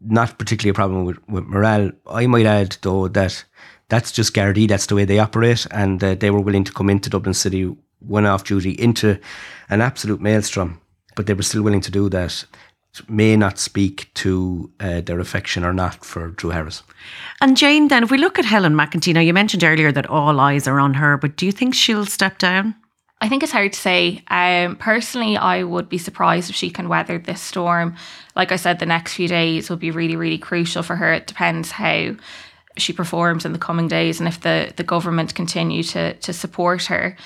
not 0.00 0.38
particularly 0.38 0.70
a 0.70 0.74
problem 0.74 1.04
with, 1.04 1.18
with 1.28 1.44
morale. 1.44 1.92
I 2.06 2.26
might 2.26 2.46
add 2.46 2.76
though 2.82 3.08
that 3.08 3.44
that's 3.88 4.12
just 4.12 4.34
Gardaí. 4.34 4.68
That's 4.68 4.86
the 4.86 4.94
way 4.94 5.04
they 5.04 5.18
operate, 5.18 5.66
and 5.70 6.02
uh, 6.02 6.14
they 6.14 6.30
were 6.30 6.40
willing 6.40 6.64
to 6.64 6.72
come 6.72 6.90
into 6.90 7.10
Dublin 7.10 7.34
City, 7.34 7.74
one 8.00 8.26
off 8.26 8.44
duty, 8.44 8.70
into 8.72 9.18
an 9.68 9.80
absolute 9.80 10.20
maelstrom, 10.20 10.80
but 11.16 11.26
they 11.26 11.34
were 11.34 11.42
still 11.42 11.62
willing 11.62 11.82
to 11.82 11.90
do 11.90 12.08
that. 12.08 12.44
may 13.08 13.36
not 13.36 13.58
speak 13.58 14.12
to 14.14 14.70
uh, 14.80 15.00
their 15.00 15.20
affection 15.20 15.64
or 15.64 15.72
not 15.72 16.04
for 16.04 16.28
Drew 16.30 16.50
Harris. 16.50 16.82
And 17.40 17.56
Jane, 17.56 17.88
then, 17.88 18.04
if 18.04 18.10
we 18.10 18.18
look 18.18 18.38
at 18.38 18.44
Helen 18.44 18.74
McEntee, 18.74 19.14
now 19.14 19.20
you 19.20 19.34
mentioned 19.34 19.64
earlier 19.64 19.92
that 19.92 20.06
all 20.06 20.40
eyes 20.40 20.66
are 20.66 20.80
on 20.80 20.94
her, 20.94 21.16
but 21.16 21.36
do 21.36 21.46
you 21.46 21.52
think 21.52 21.74
she'll 21.74 22.06
step 22.06 22.38
down? 22.38 22.74
I 23.20 23.28
think 23.28 23.42
it's 23.42 23.52
hard 23.52 23.72
to 23.72 23.78
say. 23.78 24.22
Um, 24.28 24.76
personally, 24.76 25.36
I 25.36 25.62
would 25.62 25.88
be 25.88 25.98
surprised 25.98 26.50
if 26.50 26.56
she 26.56 26.68
can 26.68 26.88
weather 26.88 27.18
this 27.18 27.40
storm. 27.40 27.96
Like 28.36 28.52
I 28.52 28.56
said, 28.56 28.78
the 28.78 28.86
next 28.86 29.14
few 29.14 29.28
days 29.28 29.70
will 29.70 29.78
be 29.78 29.90
really, 29.90 30.16
really 30.16 30.36
crucial 30.36 30.82
for 30.82 30.96
her. 30.96 31.12
It 31.12 31.26
depends 31.26 31.70
how 31.70 32.16
she 32.76 32.92
performs 32.92 33.44
in 33.44 33.52
the 33.52 33.58
coming 33.58 33.88
days 33.88 34.20
and 34.20 34.28
if 34.28 34.40
the, 34.40 34.72
the 34.76 34.82
government 34.82 35.34
continue 35.34 35.82
to, 35.82 36.14
to 36.14 36.32
support 36.32 36.84
her. 36.84 37.16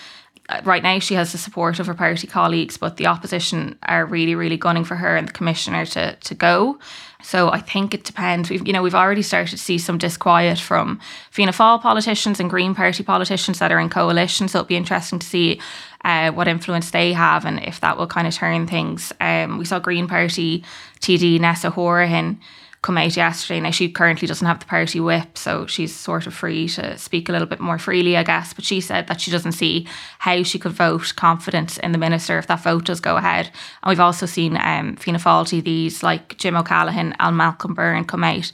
Uh, 0.49 0.61
right 0.65 0.83
now, 0.83 0.99
she 0.99 1.15
has 1.15 1.33
the 1.33 1.39
support 1.39 1.79
of 1.79 1.87
her 1.87 1.95
party 1.95 2.27
colleagues, 2.27 2.79
but 2.79 2.97
the 2.97 3.07
opposition 3.07 3.79
are 3.83 4.07
really, 4.07 4.35
really 4.35 4.57
gunning 4.57 4.85
for 4.85 4.97
her 4.97 5.17
and 5.17 5.29
the 5.29 5.33
commissioner 5.33 5.85
to, 5.85 6.17
to 6.17 6.35
go. 6.35 6.79
So 7.23 7.51
I 7.51 7.59
think 7.59 7.95
it 7.95 8.05
depends. 8.05 8.49
We've 8.49 8.67
you 8.67 8.73
know 8.73 8.83
we've 8.83 8.95
already 8.95 9.23
started 9.23 9.51
to 9.51 9.59
see 9.59 9.77
some 9.77 9.99
disquiet 9.99 10.59
from 10.59 11.01
Fianna 11.31 11.53
Fáil 11.53 11.81
politicians 11.81 12.39
and 12.39 12.49
Green 12.49 12.75
Party 12.75 13.03
politicians 13.03 13.59
that 13.59 13.73
are 13.73 13.81
in 13.81 13.91
coalition. 13.91 14.47
So 14.47 14.61
it'll 14.61 14.69
be 14.69 14.77
interesting 14.77 15.19
to 15.19 15.27
see 15.27 15.61
uh, 16.05 16.31
what 16.31 16.47
influence 16.47 16.93
they 16.93 17.13
have 17.13 17.45
and 17.45 17.63
if 17.65 17.81
that 17.81 17.99
will 17.99 18.07
kind 18.07 18.29
of 18.29 18.35
turn 18.35 18.69
things. 18.69 19.13
Um, 19.21 19.59
we 19.59 19.65
saw 19.65 19.81
Green 19.81 20.07
Party 20.07 20.65
TD 21.01 21.41
Neasa 21.41 21.73
Hourigan 21.73 22.41
come 22.83 22.99
out 22.99 23.17
yesterday. 23.17 23.61
Now 23.61 23.71
she 23.71 23.91
currently 23.91 24.29
doesn't 24.29 24.47
have 24.47 24.61
the 24.61 24.67
party 24.67 25.01
whip, 25.01 25.37
so 25.37 25.67
she's 25.67 25.95
sort 25.95 26.27
of 26.27 26.35
free 26.35 26.69
to 26.71 26.97
speak 26.97 27.29
a 27.29 27.33
little 27.33 27.49
bit 27.49 27.61
more 27.61 27.79
freely, 27.79 28.17
I 28.17 28.23
guess. 28.23 28.53
But 28.53 28.65
she 28.65 28.81
said 28.81 29.07
that 29.09 29.21
she 29.21 29.31
doesn't 29.31 29.53
see 29.53 29.87
how 30.19 30.43
she 30.43 30.59
could 30.59 30.73
vote 30.73 31.15
confidence 31.17 31.79
in 31.79 31.93
the 31.93 31.99
minister 31.99 32.39
if 32.39 32.47
that 32.47 32.63
vote 32.63 32.85
does 32.85 33.01
go 33.01 33.17
ahead. 33.17 33.47
And 33.83 33.89
we've 33.89 34.01
also 34.01 34.27
seen 34.27 34.57
um, 34.57 34.97
Fianna 34.97 35.19
Fáil 35.19 35.45
TDs 35.45 36.03
like 36.03 36.39
Jim 36.39 36.57
O'Callaghan 36.57 37.15
and 37.19 37.37
Malcolm 37.37 37.75
Byrne 37.75 38.05
come 38.05 38.25
out 38.25 38.51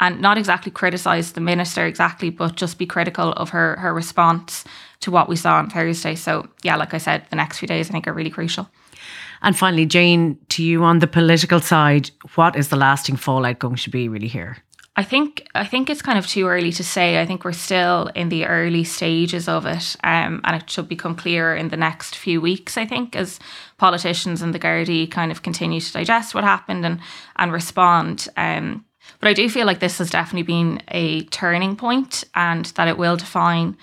and 0.00 0.20
not 0.20 0.38
exactly 0.38 0.72
criticise 0.72 1.32
the 1.32 1.40
minister 1.40 1.86
exactly, 1.86 2.30
but 2.30 2.56
just 2.56 2.78
be 2.78 2.86
critical 2.86 3.32
of 3.32 3.50
her 3.50 3.76
her 3.76 3.94
response 3.94 4.64
to 5.00 5.10
what 5.10 5.28
we 5.28 5.36
saw 5.36 5.56
on 5.56 5.70
Thursday. 5.70 6.14
So 6.14 6.48
yeah, 6.62 6.76
like 6.76 6.94
I 6.94 6.98
said, 6.98 7.26
the 7.30 7.36
next 7.36 7.58
few 7.58 7.68
days 7.68 7.88
I 7.88 7.92
think 7.92 8.08
are 8.08 8.12
really 8.12 8.30
crucial. 8.30 8.68
And 9.44 9.56
finally, 9.56 9.84
Jane, 9.84 10.38
to 10.48 10.64
you 10.64 10.84
on 10.84 11.00
the 11.00 11.06
political 11.06 11.60
side, 11.60 12.10
what 12.34 12.56
is 12.56 12.70
the 12.70 12.76
lasting 12.76 13.16
fallout 13.16 13.58
going 13.58 13.76
to 13.76 13.90
be 13.90 14.08
really 14.08 14.26
here? 14.26 14.56
I 14.96 15.02
think 15.02 15.46
I 15.54 15.66
think 15.66 15.90
it's 15.90 16.00
kind 16.00 16.18
of 16.18 16.26
too 16.26 16.46
early 16.46 16.72
to 16.72 16.84
say. 16.84 17.20
I 17.20 17.26
think 17.26 17.44
we're 17.44 17.52
still 17.52 18.06
in 18.14 18.30
the 18.30 18.46
early 18.46 18.84
stages 18.84 19.48
of 19.48 19.66
it, 19.66 19.96
um, 20.02 20.40
and 20.44 20.56
it 20.56 20.70
should 20.70 20.88
become 20.88 21.14
clearer 21.14 21.54
in 21.54 21.68
the 21.68 21.76
next 21.76 22.16
few 22.16 22.40
weeks. 22.40 22.78
I 22.78 22.86
think 22.86 23.16
as 23.16 23.38
politicians 23.76 24.40
and 24.40 24.54
the 24.54 24.58
Gardaí 24.58 25.10
kind 25.10 25.30
of 25.30 25.42
continue 25.42 25.80
to 25.80 25.92
digest 25.92 26.34
what 26.34 26.44
happened 26.44 26.86
and 26.86 27.00
and 27.36 27.52
respond. 27.52 28.28
Um, 28.36 28.84
but 29.20 29.28
I 29.28 29.34
do 29.34 29.48
feel 29.50 29.66
like 29.66 29.80
this 29.80 29.98
has 29.98 30.10
definitely 30.10 30.44
been 30.44 30.80
a 30.88 31.24
turning 31.24 31.76
point, 31.76 32.24
and 32.34 32.64
that 32.76 32.88
it 32.88 32.96
will 32.96 33.16
define 33.16 33.76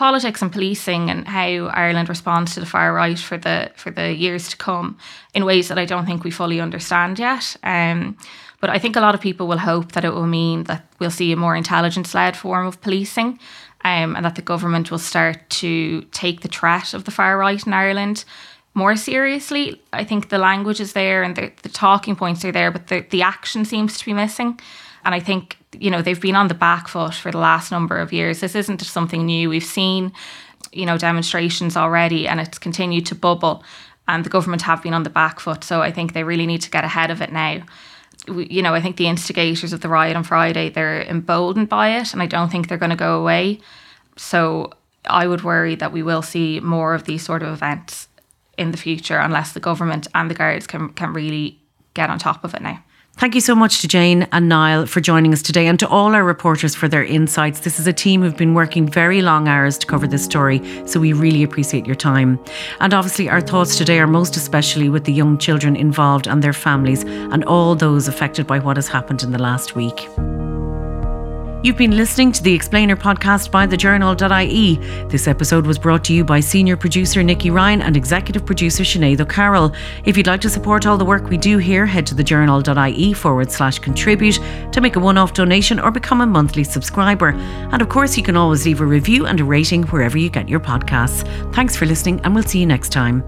politics 0.00 0.40
and 0.40 0.50
policing 0.50 1.10
and 1.10 1.28
how 1.28 1.66
Ireland 1.66 2.08
responds 2.08 2.54
to 2.54 2.60
the 2.60 2.72
far 2.74 2.94
right 2.94 3.18
for 3.18 3.36
the 3.36 3.70
for 3.76 3.90
the 3.90 4.14
years 4.14 4.48
to 4.48 4.56
come 4.56 4.96
in 5.34 5.44
ways 5.44 5.68
that 5.68 5.78
I 5.78 5.84
don't 5.84 6.06
think 6.06 6.24
we 6.24 6.30
fully 6.30 6.58
understand 6.58 7.18
yet. 7.18 7.54
Um, 7.62 8.16
but 8.60 8.70
I 8.70 8.78
think 8.78 8.96
a 8.96 9.00
lot 9.00 9.14
of 9.14 9.20
people 9.20 9.46
will 9.46 9.58
hope 9.58 9.92
that 9.92 10.04
it 10.04 10.14
will 10.14 10.26
mean 10.26 10.64
that 10.64 10.82
we'll 10.98 11.10
see 11.10 11.32
a 11.32 11.36
more 11.36 11.54
intelligence 11.54 12.14
led 12.14 12.34
form 12.34 12.66
of 12.66 12.80
policing. 12.80 13.38
Um, 13.82 14.14
and 14.16 14.24
that 14.24 14.34
the 14.34 14.50
government 14.52 14.90
will 14.90 14.98
start 15.12 15.38
to 15.60 16.02
take 16.12 16.40
the 16.40 16.48
threat 16.48 16.94
of 16.94 17.04
the 17.04 17.10
far 17.10 17.38
right 17.38 17.66
in 17.66 17.72
Ireland 17.72 18.24
more 18.74 18.96
seriously. 18.96 19.80
I 19.92 20.04
think 20.04 20.28
the 20.28 20.38
language 20.38 20.80
is 20.80 20.92
there 20.92 21.22
and 21.22 21.34
the, 21.34 21.50
the 21.62 21.70
talking 21.70 22.16
points 22.16 22.44
are 22.44 22.52
there, 22.52 22.70
but 22.70 22.86
the, 22.86 23.00
the 23.10 23.22
action 23.22 23.64
seems 23.64 23.98
to 23.98 24.04
be 24.04 24.12
missing. 24.12 24.60
And 25.04 25.14
I 25.14 25.20
think, 25.20 25.58
you 25.78 25.90
know, 25.90 26.02
they've 26.02 26.20
been 26.20 26.36
on 26.36 26.48
the 26.48 26.54
back 26.54 26.88
foot 26.88 27.14
for 27.14 27.30
the 27.30 27.38
last 27.38 27.70
number 27.70 27.98
of 27.98 28.12
years. 28.12 28.40
This 28.40 28.54
isn't 28.54 28.80
something 28.82 29.24
new. 29.24 29.48
We've 29.48 29.64
seen, 29.64 30.12
you 30.72 30.86
know, 30.86 30.98
demonstrations 30.98 31.76
already 31.76 32.28
and 32.28 32.40
it's 32.40 32.58
continued 32.58 33.06
to 33.06 33.14
bubble. 33.14 33.64
And 34.08 34.24
the 34.24 34.30
government 34.30 34.62
have 34.62 34.82
been 34.82 34.94
on 34.94 35.04
the 35.04 35.10
back 35.10 35.40
foot. 35.40 35.62
So 35.64 35.82
I 35.82 35.92
think 35.92 36.12
they 36.12 36.24
really 36.24 36.46
need 36.46 36.62
to 36.62 36.70
get 36.70 36.84
ahead 36.84 37.10
of 37.10 37.22
it 37.22 37.32
now. 37.32 37.62
You 38.26 38.62
know, 38.62 38.74
I 38.74 38.80
think 38.80 38.96
the 38.96 39.06
instigators 39.06 39.72
of 39.72 39.80
the 39.80 39.88
riot 39.88 40.16
on 40.16 40.24
Friday, 40.24 40.68
they're 40.68 41.02
emboldened 41.02 41.68
by 41.68 41.96
it. 41.98 42.12
And 42.12 42.22
I 42.22 42.26
don't 42.26 42.50
think 42.50 42.68
they're 42.68 42.78
going 42.78 42.90
to 42.90 42.96
go 42.96 43.20
away. 43.20 43.60
So 44.16 44.72
I 45.06 45.26
would 45.26 45.44
worry 45.44 45.76
that 45.76 45.92
we 45.92 46.02
will 46.02 46.22
see 46.22 46.60
more 46.60 46.94
of 46.94 47.04
these 47.04 47.24
sort 47.24 47.42
of 47.42 47.52
events 47.52 48.08
in 48.58 48.72
the 48.72 48.76
future 48.76 49.18
unless 49.18 49.52
the 49.52 49.60
government 49.60 50.06
and 50.14 50.30
the 50.30 50.34
guards 50.34 50.66
can, 50.66 50.90
can 50.90 51.14
really 51.14 51.58
get 51.94 52.10
on 52.10 52.18
top 52.18 52.44
of 52.44 52.54
it 52.54 52.60
now. 52.60 52.82
Thank 53.20 53.34
you 53.34 53.42
so 53.42 53.54
much 53.54 53.82
to 53.82 53.86
Jane 53.86 54.26
and 54.32 54.48
Niall 54.48 54.86
for 54.86 55.02
joining 55.02 55.34
us 55.34 55.42
today 55.42 55.66
and 55.66 55.78
to 55.78 55.86
all 55.86 56.14
our 56.14 56.24
reporters 56.24 56.74
for 56.74 56.88
their 56.88 57.04
insights. 57.04 57.60
This 57.60 57.78
is 57.78 57.86
a 57.86 57.92
team 57.92 58.22
who've 58.22 58.34
been 58.34 58.54
working 58.54 58.88
very 58.88 59.20
long 59.20 59.46
hours 59.46 59.76
to 59.76 59.86
cover 59.86 60.06
this 60.06 60.24
story, 60.24 60.62
so 60.86 60.98
we 60.98 61.12
really 61.12 61.42
appreciate 61.42 61.84
your 61.84 61.96
time. 61.96 62.42
And 62.80 62.94
obviously, 62.94 63.28
our 63.28 63.42
thoughts 63.42 63.76
today 63.76 63.98
are 63.98 64.06
most 64.06 64.38
especially 64.38 64.88
with 64.88 65.04
the 65.04 65.12
young 65.12 65.36
children 65.36 65.76
involved 65.76 66.28
and 66.28 66.42
their 66.42 66.54
families 66.54 67.04
and 67.04 67.44
all 67.44 67.74
those 67.74 68.08
affected 68.08 68.46
by 68.46 68.58
what 68.58 68.78
has 68.78 68.88
happened 68.88 69.22
in 69.22 69.32
the 69.32 69.38
last 69.38 69.76
week. 69.76 70.08
You've 71.62 71.76
been 71.76 71.94
listening 71.94 72.32
to 72.32 72.42
the 72.42 72.54
Explainer 72.54 72.96
podcast 72.96 73.50
by 73.50 73.66
thejournal.ie. 73.66 74.76
This 75.08 75.28
episode 75.28 75.66
was 75.66 75.78
brought 75.78 76.02
to 76.04 76.14
you 76.14 76.24
by 76.24 76.40
senior 76.40 76.74
producer 76.74 77.22
Nikki 77.22 77.50
Ryan 77.50 77.82
and 77.82 77.98
executive 77.98 78.46
producer 78.46 78.82
Sinead 78.82 79.20
O'Carroll. 79.20 79.74
If 80.06 80.16
you'd 80.16 80.26
like 80.26 80.40
to 80.40 80.48
support 80.48 80.86
all 80.86 80.96
the 80.96 81.04
work 81.04 81.28
we 81.28 81.36
do 81.36 81.58
here, 81.58 81.84
head 81.84 82.06
to 82.06 82.14
thejournal.ie 82.14 83.12
forward 83.12 83.52
slash 83.52 83.78
contribute 83.78 84.40
to 84.72 84.80
make 84.80 84.96
a 84.96 85.00
one 85.00 85.18
off 85.18 85.34
donation 85.34 85.78
or 85.78 85.90
become 85.90 86.22
a 86.22 86.26
monthly 86.26 86.64
subscriber. 86.64 87.28
And 87.28 87.82
of 87.82 87.90
course, 87.90 88.16
you 88.16 88.22
can 88.22 88.38
always 88.38 88.64
leave 88.64 88.80
a 88.80 88.86
review 88.86 89.26
and 89.26 89.38
a 89.38 89.44
rating 89.44 89.82
wherever 89.88 90.16
you 90.16 90.30
get 90.30 90.48
your 90.48 90.60
podcasts. 90.60 91.24
Thanks 91.54 91.76
for 91.76 91.84
listening, 91.84 92.22
and 92.24 92.34
we'll 92.34 92.44
see 92.44 92.60
you 92.60 92.66
next 92.66 92.90
time. 92.90 93.22